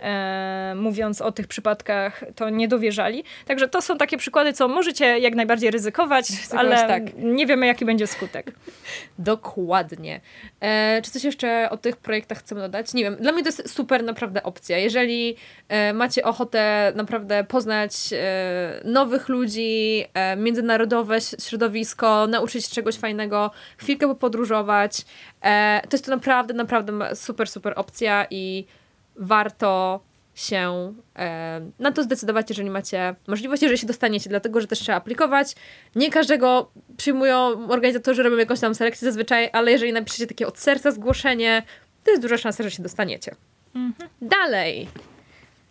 [0.00, 3.24] e, mówiąc o tych przypadkach, to nie dowierzali.
[3.46, 6.26] Także to są takie przykłady, co możecie jak najbardziej ryzykować,
[6.56, 7.02] ale tak.
[7.16, 8.52] nie wiemy, jaki będzie skutek.
[9.18, 10.20] Dokładnie.
[10.60, 12.94] E, czy coś jeszcze o tych projektach chcemy dodać?
[12.94, 13.16] Nie wiem.
[13.16, 14.78] Dla mnie to jest super naprawdę opcja.
[14.78, 15.36] Jeżeli
[15.68, 23.50] e, macie ochotę naprawdę poznać e, nowych ludzi, e, międzynarodowe środowisko, nauczyć się czegoś fajnego,
[23.76, 25.04] chwilkę popodróżować,
[25.42, 28.66] e, to jest to naprawdę, naprawdę super, super opcja i
[29.16, 30.00] warto
[30.34, 34.98] się e, na to zdecydować, jeżeli macie możliwość, jeżeli się dostaniecie, dlatego że też trzeba
[34.98, 35.54] aplikować.
[35.96, 40.90] Nie każdego przyjmują organizatorzy, robią jakąś tam selekcję zazwyczaj, ale jeżeli napiszecie takie od serca
[40.90, 41.62] zgłoszenie,
[42.04, 43.34] to jest duża szansa, że się dostaniecie.
[43.74, 44.10] Mhm.
[44.22, 44.88] Dalej.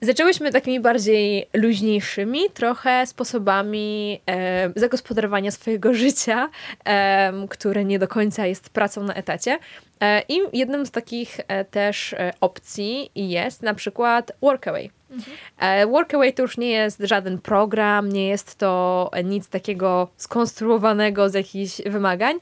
[0.04, 6.50] Zaczęłyśmy takimi bardziej luźniejszymi trochę sposobami e, zagospodarowania swojego życia,
[6.86, 9.60] e, które nie do końca jest pracą na etacie.
[10.02, 14.92] E, I jednym z takich e, też e, opcji jest na przykład Workaway.
[15.12, 15.38] Mhm.
[15.60, 21.34] E, Workaway to już nie jest żaden program, nie jest to nic takiego skonstruowanego z
[21.34, 22.40] jakichś wymagań.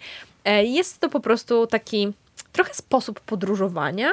[0.64, 2.14] Jest to po prostu taki
[2.52, 4.12] trochę sposób podróżowania,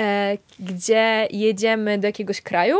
[0.00, 2.76] e, gdzie jedziemy do jakiegoś kraju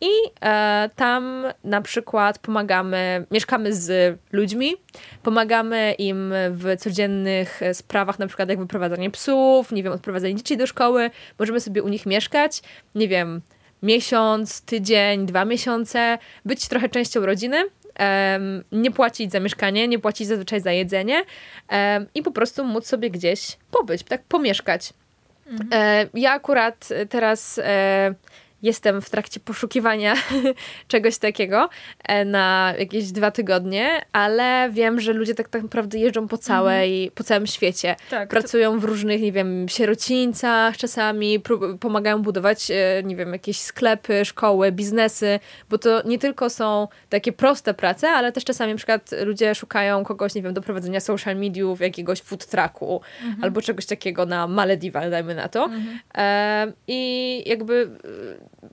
[0.00, 4.74] i e, tam na przykład pomagamy, mieszkamy z ludźmi,
[5.22, 10.66] pomagamy im w codziennych sprawach, na przykład jak wyprowadzanie psów, nie wiem, odprowadzanie dzieci do
[10.66, 11.10] szkoły.
[11.38, 12.62] Możemy sobie u nich mieszkać,
[12.94, 13.40] nie wiem,
[13.82, 17.64] miesiąc, tydzień, dwa miesiące, być trochę częścią rodziny
[18.00, 21.22] um, nie płacić za mieszkanie, nie płacić zazwyczaj za jedzenie
[21.70, 24.92] um, i po prostu móc sobie gdzieś pobyć, tak pomieszkać.
[25.46, 25.68] Mhm.
[25.72, 28.14] E, ja akurat teraz e,
[28.62, 30.14] jestem w trakcie poszukiwania
[30.88, 31.68] czegoś takiego
[32.04, 37.02] e, na jakieś dwa tygodnie, ale wiem, że ludzie tak, tak naprawdę jeżdżą po całej,
[37.02, 37.14] mhm.
[37.14, 37.96] po całym świecie.
[38.10, 38.78] Tak, Pracują to...
[38.78, 41.40] w różnych, nie wiem, sierocińcach czasami,
[41.80, 47.32] pomagają budować, e, nie wiem, jakieś sklepy, szkoły, biznesy, bo to nie tylko są takie
[47.32, 51.36] proste prace, ale też czasami na przykład ludzie szukają kogoś, nie wiem, do prowadzenia social
[51.36, 53.44] mediów, jakiegoś food trucku mhm.
[53.44, 55.64] albo czegoś takiego na Malediwach, dajmy na to.
[55.64, 55.98] Mhm.
[56.14, 57.90] E, I jakby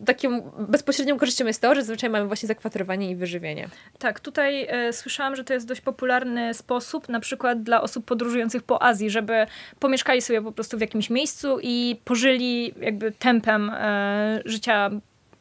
[0.05, 3.69] taką bezpośrednią korzyścią jest to, że zazwyczaj mamy właśnie zakwaterowanie i wyżywienie.
[3.99, 8.63] Tak, tutaj e, słyszałam, że to jest dość popularny sposób, na przykład dla osób podróżujących
[8.63, 9.47] po Azji, żeby
[9.79, 14.89] pomieszkali sobie po prostu w jakimś miejscu i pożyli jakby tempem e, życia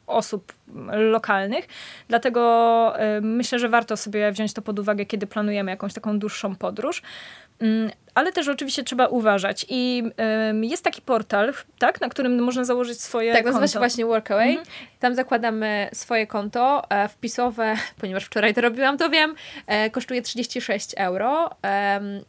[0.08, 0.52] osób
[0.92, 1.68] lokalnych.
[2.08, 6.56] Dlatego y, myślę, że warto sobie wziąć to pod uwagę, kiedy planujemy jakąś taką dłuższą
[6.56, 7.02] podróż.
[7.60, 9.66] Mm, ale też oczywiście trzeba uważać.
[9.68, 10.02] I
[10.62, 13.52] jest taki portal, tak, na którym można założyć swoje tak, konto.
[13.52, 14.48] Tak, nazywa się właśnie Workaway.
[14.48, 14.66] Mhm.
[15.00, 19.34] Tam zakładamy swoje konto e, wpisowe, ponieważ wczoraj to robiłam, to wiem,
[19.66, 21.50] e, kosztuje 36 euro.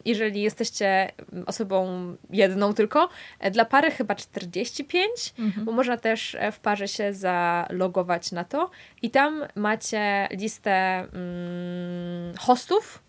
[0.06, 1.12] Jeżeli jesteście
[1.46, 1.88] osobą
[2.30, 5.66] jedną tylko, e, dla pary chyba 45, mhm.
[5.66, 8.70] bo można też w parze się zalogować na to.
[9.02, 10.72] I tam macie listę
[11.14, 13.04] mm, hostów,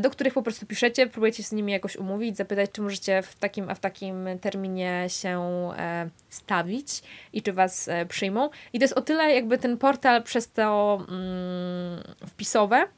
[0.00, 3.70] do których po prostu piszecie, próbujecie z nimi jakoś umówić, zapytać, czy możecie w takim,
[3.70, 5.40] a w takim terminie się
[5.76, 8.50] e, stawić i czy was e, przyjmą.
[8.72, 12.88] I to jest o tyle jakby ten portal przez to mm, wpisowe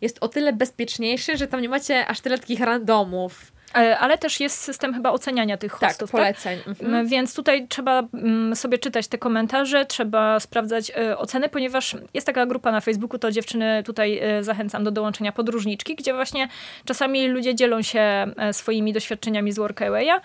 [0.00, 4.40] jest o tyle bezpieczniejszy, że tam nie macie aż tyle takich randomów E, ale też
[4.40, 6.10] jest system chyba oceniania tych tak, hostów.
[6.10, 6.58] Tak, poleceń.
[6.58, 6.68] Tak?
[6.68, 7.06] Mhm.
[7.06, 12.46] Więc tutaj trzeba mm, sobie czytać te komentarze, trzeba sprawdzać e, oceny, ponieważ jest taka
[12.46, 16.48] grupa na Facebooku, to dziewczyny tutaj e, zachęcam do dołączenia podróżniczki, gdzie właśnie
[16.84, 20.20] czasami ludzie dzielą się swoimi doświadczenia z Workawaya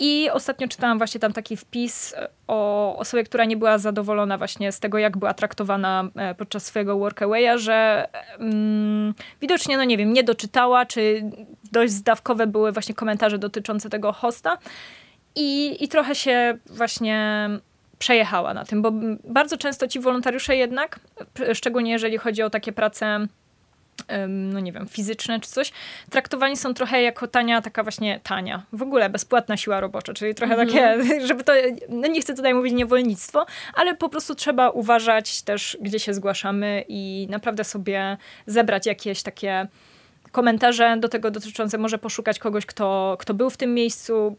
[0.00, 2.14] i ostatnio czytałam właśnie tam taki wpis
[2.46, 6.08] o osobie, która nie była zadowolona właśnie z tego, jak była traktowana
[6.38, 8.08] podczas swojego workawaya, że
[8.38, 11.22] mm, widocznie, no nie wiem, nie doczytała, czy
[11.72, 14.58] dość zdawkowe były właśnie komentarze dotyczące tego hosta.
[15.36, 17.48] I, i trochę się właśnie
[17.98, 18.92] przejechała na tym, bo
[19.24, 21.00] bardzo często ci wolontariusze jednak,
[21.54, 23.26] szczególnie jeżeli chodzi o takie prace
[24.28, 25.72] no nie wiem, fizyczne czy coś,
[26.10, 30.54] traktowani są trochę jako tania, taka właśnie tania, w ogóle bezpłatna siła robocza, czyli trochę
[30.54, 31.52] mm takie, żeby to,
[31.88, 36.84] no nie chcę tutaj mówić niewolnictwo, ale po prostu trzeba uważać też, gdzie się zgłaszamy
[36.88, 39.66] i naprawdę sobie zebrać jakieś takie
[40.32, 44.36] komentarze do tego dotyczące, może poszukać kogoś, kto, kto był w tym miejscu,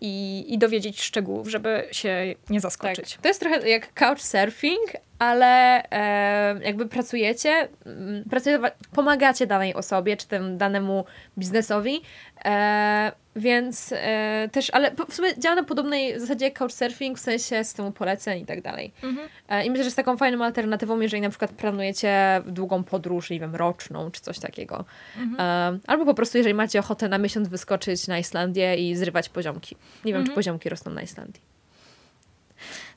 [0.00, 3.12] i, i dowiedzieć szczegółów, żeby się nie zaskoczyć.
[3.12, 3.22] Tak.
[3.22, 10.26] To jest trochę jak couchsurfing, ale e, jakby pracujecie, mm, pracujecie, pomagacie danej osobie, czy
[10.28, 11.04] temu danemu
[11.38, 12.02] biznesowi,
[12.44, 17.64] e, więc e, też, ale w sumie działa na podobnej zasadzie jak couchsurfing, w sensie
[17.64, 18.92] systemu poleceń i tak dalej.
[19.02, 19.28] Mhm.
[19.48, 23.40] E, I myślę, że jest taką fajną alternatywą, jeżeli na przykład planujecie długą podróż, nie
[23.40, 24.84] wiem, roczną, czy coś takiego.
[25.18, 25.74] Mhm.
[25.74, 29.76] E, albo po prostu, jeżeli macie ochotę na miesiąc wyskoczyć na Islandię i zrywać poziomki.
[30.04, 30.26] Nie wiem, mhm.
[30.26, 31.42] czy poziomki rosną na Islandii.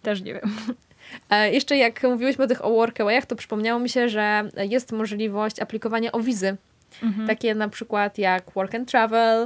[0.02, 0.52] Też nie wiem.
[1.30, 5.60] E, jeszcze jak mówiłyśmy o tych o workawayach, to przypomniało mi się, że jest możliwość
[5.60, 6.58] aplikowania o wizy.
[7.04, 7.28] Mhm.
[7.28, 9.42] Takie na przykład jak Work and Travel.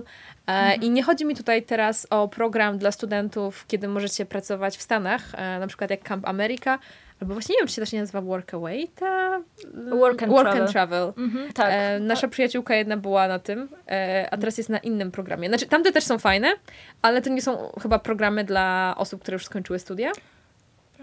[0.47, 0.81] E, mhm.
[0.81, 5.21] I nie chodzi mi tutaj teraz o program dla studentów, kiedy możecie pracować w Stanach,
[5.35, 6.79] e, na przykład jak Camp America,
[7.21, 9.41] albo właśnie nie wiem, czy się też nie nazywa Workaway, ta...
[9.89, 10.61] Work and work Travel.
[10.61, 11.13] And travel.
[11.17, 11.69] Mhm, tak.
[11.71, 15.47] E, nasza przyjaciółka jedna była na tym, e, a teraz jest na innym programie.
[15.47, 16.53] Znaczy, tamte też są fajne,
[17.01, 20.11] ale to nie są chyba programy dla osób, które już skończyły studia.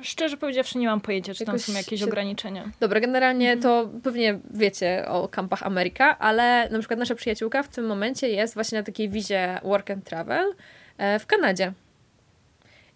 [0.04, 2.06] Szczerze powiedziawszy, nie mam pojęcia, czy tam są jakieś się...
[2.06, 2.70] ograniczenia.
[2.80, 3.62] Dobra, generalnie mhm.
[3.62, 8.54] to pewnie wiecie o kampach Ameryka, ale na przykład nasza przyjaciółka w tym momencie jest
[8.54, 10.54] właśnie na takiej wizie Work and Travel
[10.98, 11.72] e, w Kanadzie.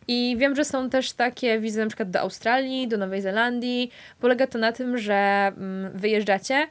[0.08, 3.90] I wiem, że są też takie wizy na przykład do Australii, do Nowej Zelandii.
[4.20, 6.66] Polega to na tym, że mm, wyjeżdżacie,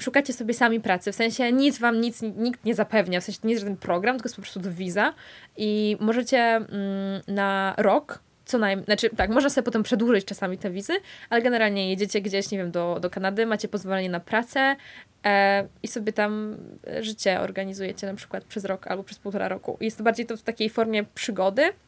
[0.00, 3.46] szukacie sobie sami pracy, w sensie nic wam nic, nikt nie zapewnia, w sensie to
[3.46, 5.14] nie jest żaden program, tylko jest po prostu wiza
[5.56, 6.70] i możecie mm,
[7.28, 10.92] na rok co najmniej, znaczy tak, można sobie potem przedłużyć czasami te wizy,
[11.30, 14.76] ale generalnie jedziecie gdzieś, nie wiem, do, do Kanady, macie pozwolenie na pracę
[15.24, 16.56] e, i sobie tam
[17.00, 19.78] życie organizujecie na przykład przez rok albo przez półtora roku.
[19.80, 21.85] Jest to bardziej to w takiej formie przygody, E,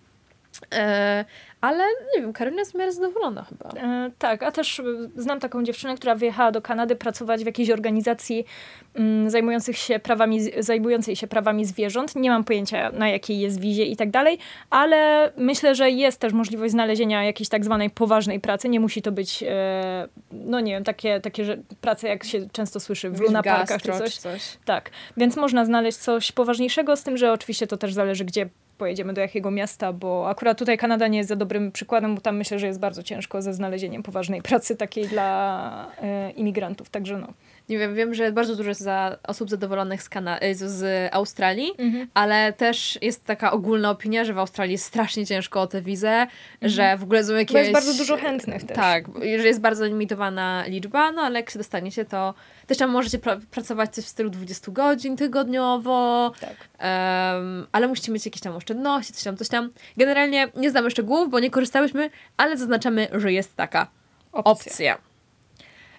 [1.61, 1.85] ale
[2.15, 3.71] nie wiem, Karolina jest w miarę zadowolona chyba.
[3.71, 4.83] E, tak, a też
[5.17, 8.45] znam taką dziewczynę, która wyjechała do Kanady pracować w jakiejś organizacji
[8.95, 12.17] mm, zajmujących się prawami, zajmującej się prawami zwierząt.
[12.17, 14.39] Nie mam pojęcia na jakiej jest wizie i tak dalej,
[14.71, 18.69] ale myślę, że jest też możliwość znalezienia jakiejś tak zwanej poważnej pracy.
[18.69, 22.81] Nie musi to być, e, no nie wiem, takie, takie że prace jak się często
[22.81, 24.17] słyszy w Luna Parkach czy coś.
[24.17, 24.59] coś.
[24.65, 29.13] Tak, więc można znaleźć coś poważniejszego, z tym, że oczywiście to też zależy, gdzie pojedziemy
[29.13, 32.59] do jakiego miasta, bo akurat tutaj Kanada nie jest za dobrym przykładem, bo tam myślę,
[32.59, 37.29] że jest bardzo ciężko ze znalezieniem poważnej pracy takiej dla e, imigrantów, także no.
[37.69, 41.73] Nie wiem, wiem, że bardzo dużo jest za osób zadowolonych z, Kana z, z Australii,
[41.79, 42.09] mhm.
[42.15, 46.11] ale też jest taka ogólna opinia, że w Australii jest strasznie ciężko o tę wizę,
[46.11, 46.29] mhm.
[46.61, 47.53] że w ogóle są jakieś...
[47.53, 48.77] Bo jest bardzo dużo chętnych też.
[48.77, 52.35] Tak, że jest bardzo limitowana liczba, no ale jak się dostaniecie, to
[52.67, 56.51] też tam możecie pra pracować coś w stylu 20 godzin tygodniowo, tak.
[56.51, 59.71] um, ale musicie mieć jakieś tam oszczędności, coś tam, coś tam.
[59.97, 63.87] Generalnie nie znamy szczegółów, bo nie korzystałyśmy, ale zaznaczamy, że jest taka
[64.33, 64.53] opcja.
[64.53, 65.08] opcja.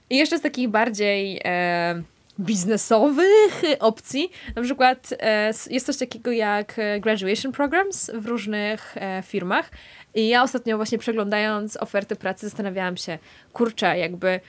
[0.09, 2.03] I jeszcze z takich bardziej e,
[2.39, 9.23] biznesowych opcji, na przykład e, jest coś takiego jak e, graduation programs w różnych e,
[9.25, 9.71] firmach.
[10.15, 13.17] I ja ostatnio właśnie przeglądając oferty pracy zastanawiałam się,
[13.53, 14.39] kurczę, jakby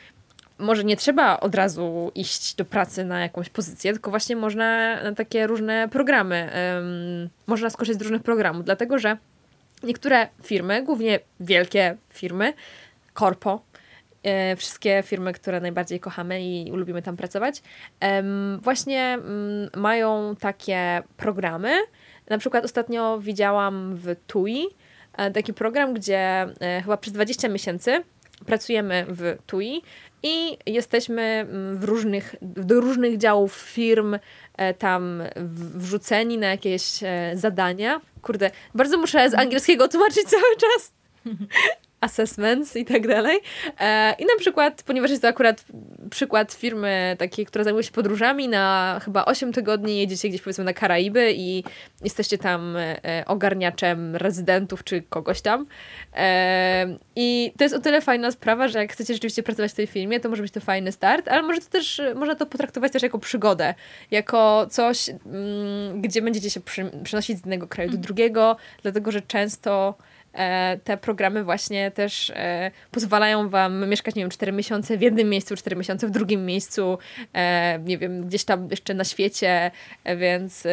[0.59, 5.15] może nie trzeba od razu iść do pracy na jakąś pozycję, tylko właśnie można na
[5.15, 6.51] takie różne programy,
[7.47, 9.17] można skorzystać z różnych programów, dlatego że
[9.83, 12.53] niektóre firmy, głównie wielkie firmy,
[13.15, 13.63] korpo,
[14.57, 17.63] wszystkie firmy, które najbardziej kochamy i lubimy tam pracować,
[18.63, 21.77] właśnie mm, mają takie programy.
[22.31, 24.67] Na przykład ostatnio widziałam w TUI
[25.17, 26.19] e, taki program, gdzie
[26.61, 28.03] e, chyba przez 20 miesięcy
[28.47, 29.83] pracujemy w TUI
[30.23, 34.19] i jesteśmy mm, w różnych, do różnych działów firm
[34.79, 35.23] tam
[35.75, 36.83] wrzuceni na jakieś
[37.35, 38.01] zadania.
[38.23, 40.93] Kurde, bardzo muszę z angielskiego tłumaczyć cały czas
[42.01, 43.39] assessments i tak dalej.
[43.81, 45.65] E, I na przykład, ponieważ jest to akurat
[46.11, 50.73] przykład firmy takiej, która zajmuje się podróżami, na chyba 8 tygodni jedziecie gdzieś powiedzmy na
[50.73, 51.65] Karaiby i
[52.05, 55.67] jesteście tam e, ogarniaczem rezydentów czy kogoś tam.
[56.15, 59.87] E, I to jest o tyle fajna sprawa, że jak chcecie rzeczywiście pracować w tej
[59.87, 63.03] firmie, to może być to fajny start, ale może to też, można to potraktować też
[63.03, 63.75] jako przygodę,
[64.11, 66.61] jako coś, mm, gdzie będziecie się
[67.05, 68.03] przenosić z jednego kraju do mhm.
[68.03, 69.95] drugiego, dlatego że często
[70.85, 75.57] te programy właśnie też e, pozwalają wam mieszkać, nie wiem, 4 miesiące w jednym miejscu,
[75.57, 76.99] 4 miesiące w drugim miejscu,
[77.33, 79.71] e, nie wiem, gdzieś tam jeszcze na świecie,
[80.17, 80.65] więc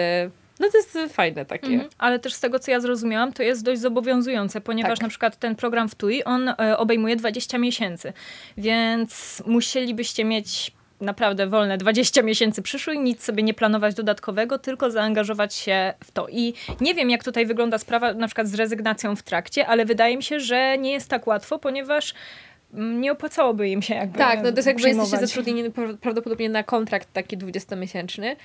[0.59, 1.67] no to jest fajne takie.
[1.67, 1.89] Mhm.
[1.97, 5.01] Ale też z tego, co ja zrozumiałam, to jest dość zobowiązujące, ponieważ tak.
[5.01, 8.13] na przykład ten program w TUI, on obejmuje 20 miesięcy,
[8.57, 14.91] więc musielibyście mieć naprawdę wolne 20 miesięcy przyszły i nic sobie nie planować dodatkowego, tylko
[14.91, 16.27] zaangażować się w to.
[16.27, 20.17] I nie wiem, jak tutaj wygląda sprawa na przykład z rezygnacją w trakcie, ale wydaje
[20.17, 22.13] mi się, że nie jest tak łatwo, ponieważ
[22.73, 26.63] mm, nie opłacałoby im się jakby Tak, no to jest jakby jesteście zatrudnieni prawdopodobnie na
[26.63, 28.35] kontrakt taki 20-miesięczny.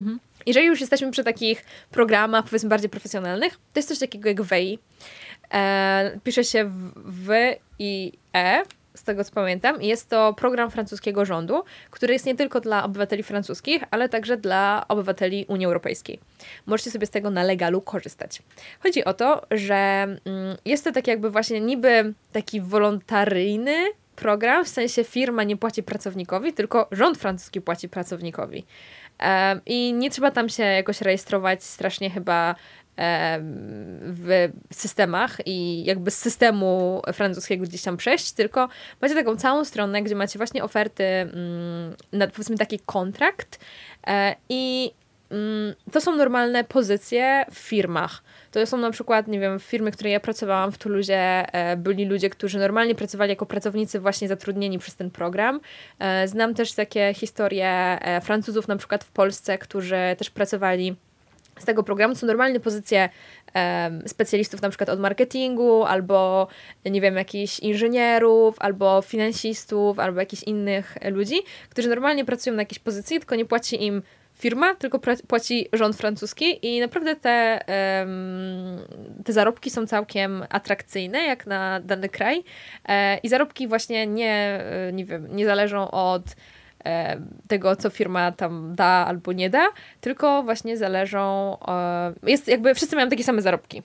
[0.00, 0.20] Mhm.
[0.46, 4.78] Jeżeli już jesteśmy przy takich programach, powiedzmy bardziej profesjonalnych, to jest coś takiego jak WEI.
[5.54, 7.30] E, pisze się w, w
[7.78, 8.62] i E,
[9.00, 9.82] z tego co pamiętam.
[9.82, 14.84] Jest to program francuskiego rządu, który jest nie tylko dla obywateli francuskich, ale także dla
[14.88, 16.20] obywateli Unii Europejskiej.
[16.66, 18.42] Możecie sobie z tego na legalu korzystać.
[18.82, 23.76] Chodzi o to, że mm, jest to tak jakby właśnie niby taki wolontaryjny
[24.16, 28.64] program, w sensie firma nie płaci pracownikowi, tylko rząd francuski płaci pracownikowi.
[29.66, 32.54] I nie trzeba tam się jakoś rejestrować strasznie chyba
[34.02, 38.68] w systemach i jakby z systemu francuskiego gdzieś tam przejść, tylko
[39.00, 43.60] macie taką całą stronę, gdzie macie właśnie oferty mm, na powiedzmy taki kontrakt
[44.06, 44.92] e, i
[45.30, 48.22] mm, to są normalne pozycje w firmach.
[48.50, 52.04] To są na przykład, nie wiem, firmy, w której ja pracowałam w Toulouse, e, byli
[52.04, 55.60] ludzie, którzy normalnie pracowali jako pracownicy właśnie zatrudnieni przez ten program.
[55.98, 60.96] E, znam też takie historie Francuzów na przykład w Polsce, którzy też pracowali
[61.60, 63.08] z tego programu są normalnie pozycje
[63.54, 66.48] um, specjalistów na przykład od marketingu, albo
[66.84, 71.36] nie wiem, jakichś inżynierów, albo finansistów, albo jakichś innych ludzi,
[71.68, 74.02] którzy normalnie pracują na jakiejś pozycji, tylko nie płaci im
[74.40, 77.60] firma, tylko płaci rząd francuski i naprawdę te,
[79.24, 82.44] te zarobki są całkiem atrakcyjne jak na dany kraj.
[82.88, 86.22] E, i zarobki właśnie nie, e, nie wiem, nie zależą od
[87.48, 89.66] tego, co firma tam da albo nie da,
[90.00, 91.56] tylko właśnie zależą.
[92.26, 93.82] Jest jakby wszyscy mają takie same zarobki.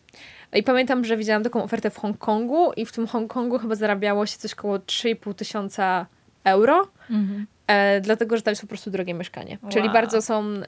[0.54, 4.38] I pamiętam, że widziałam taką ofertę w Hongkongu i w tym Hongkongu chyba zarabiało się
[4.38, 6.06] coś około 3,5 tysiąca
[6.44, 6.88] euro.
[7.10, 7.48] Mhm.
[7.68, 9.58] E, dlatego, że tam jest po prostu drogie mieszkanie.
[9.62, 9.72] Wow.
[9.72, 10.66] Czyli bardzo są um,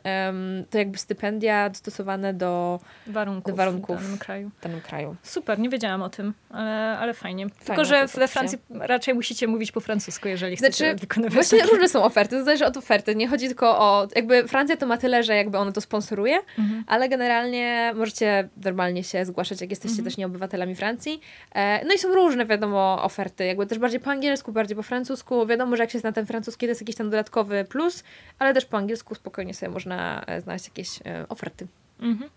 [0.69, 4.51] to jakby stypendia dostosowane do warunków, do warunków w danym kraju.
[4.59, 5.15] W danym kraju.
[5.23, 7.47] Super, nie wiedziałam o tym, ale, ale fajnie.
[7.65, 11.33] Tylko, że we Francji raczej musicie mówić po francusku, jeżeli chcecie znaczy, wykonywać.
[11.33, 11.71] Właśnie takie...
[11.71, 13.15] różne są oferty, to zależy od oferty.
[13.15, 16.83] Nie chodzi tylko o, jakby Francja to ma tyle, że jakby ono to sponsoruje, mhm.
[16.87, 20.05] ale generalnie możecie normalnie się zgłaszać, jak jesteście mhm.
[20.05, 21.21] też nieobywatelami Francji.
[21.55, 25.45] E, no i są różne, wiadomo, oferty, jakby też bardziej po angielsku, bardziej po francusku.
[25.45, 28.03] Wiadomo, że jak się zna ten francuski, to jest jakiś tam dodatkowy plus,
[28.39, 31.67] ale też po angielsku spokojnie sobie można e, znaleźć jakieś e, oferty.
[31.99, 32.29] Mhm.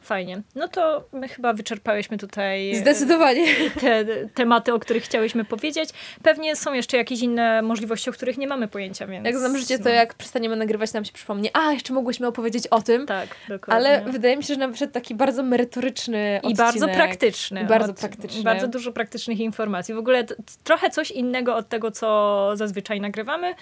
[0.00, 0.42] Fajnie.
[0.54, 2.70] No to my chyba wyczerpałyśmy tutaj.
[2.70, 3.46] E, Zdecydowanie.
[3.80, 5.90] Te tematy, o których chciałyśmy powiedzieć.
[6.22, 9.26] Pewnie są jeszcze jakieś inne możliwości, o których nie mamy pojęcia, więc.
[9.26, 9.90] Jak znam życie, to no.
[9.90, 13.06] jak przestaniemy nagrywać, nam się przypomnie, a jeszcze mogłyśmy opowiedzieć o tym.
[13.06, 13.74] Tak, dokładnie.
[13.74, 16.54] Ale wydaje mi się, że nam wyszedł taki bardzo merytoryczny odcinek.
[16.54, 17.60] I bardzo praktyczny.
[17.60, 18.42] I bardzo praktyczny.
[18.42, 19.94] Bardzo dużo praktycznych informacji.
[19.94, 20.24] W ogóle
[20.64, 23.54] trochę coś innego od tego, co zazwyczaj nagrywamy.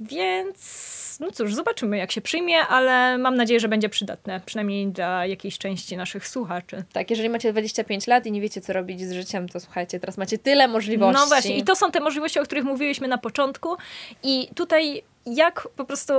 [0.00, 5.26] Więc no cóż, zobaczymy jak się przyjmie, ale mam nadzieję, że będzie przydatne, przynajmniej dla
[5.26, 6.84] jakiejś części naszych słuchaczy.
[6.92, 10.18] Tak, jeżeli macie 25 lat i nie wiecie co robić z życiem, to słuchajcie, teraz
[10.18, 11.20] macie tyle możliwości.
[11.20, 13.76] No właśnie, i to są te możliwości, o których mówiłyśmy na początku
[14.22, 16.12] i tutaj jak po prostu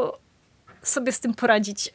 [0.84, 1.94] sobie z tym poradzić?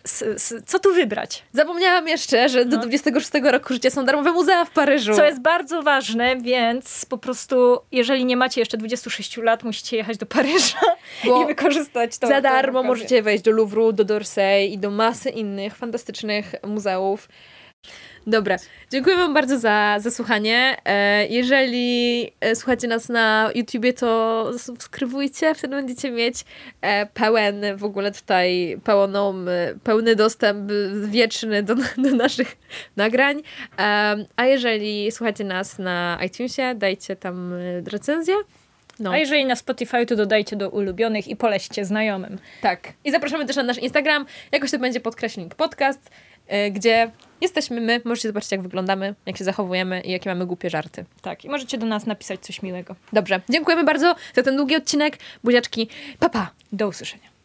[0.66, 1.42] co tu wybrać?
[1.52, 2.82] Zapomniałam jeszcze, że do no.
[2.82, 5.14] 26 roku życia są darmowe muzea w Paryżu.
[5.14, 10.16] Co jest bardzo ważne, więc po prostu, jeżeli nie macie jeszcze 26 lat, musicie jechać
[10.16, 10.80] do Paryża
[11.24, 12.28] Bo i wykorzystać to.
[12.28, 17.28] Za darmo możecie wejść do Louvru, do d'Orsay i do masy innych fantastycznych muzeów.
[18.28, 18.56] Dobra,
[18.90, 20.76] dziękuję Wam bardzo za, za słuchanie.
[20.84, 26.44] E, jeżeli e, słuchacie nas na YouTubie, to subskrybujcie, wtedy będziecie mieć
[26.80, 29.34] e, pełen w ogóle tutaj pełną,
[29.84, 30.72] pełny dostęp
[31.08, 31.74] wieczny do,
[32.04, 32.56] do naszych
[32.96, 33.42] nagrań.
[34.36, 37.54] A jeżeli słuchacie nas na iTunesie, dajcie tam
[37.92, 38.34] recenzję.
[39.00, 39.10] No.
[39.10, 42.38] A jeżeli na Spotify, to dodajcie do ulubionych i polećcie znajomym.
[42.60, 42.92] Tak.
[43.04, 44.26] I zapraszamy też na nasz Instagram.
[44.52, 46.10] Jakoś to będzie podkreślnik podcast,
[46.70, 51.04] gdzie Jesteśmy my, możecie zobaczyć, jak wyglądamy, jak się zachowujemy i jakie mamy głupie żarty.
[51.22, 52.96] Tak, i możecie do nas napisać coś miłego.
[53.12, 55.18] Dobrze, dziękujemy bardzo za ten długi odcinek.
[55.44, 55.88] Buziaczki,
[56.18, 57.37] papa, do usłyszenia.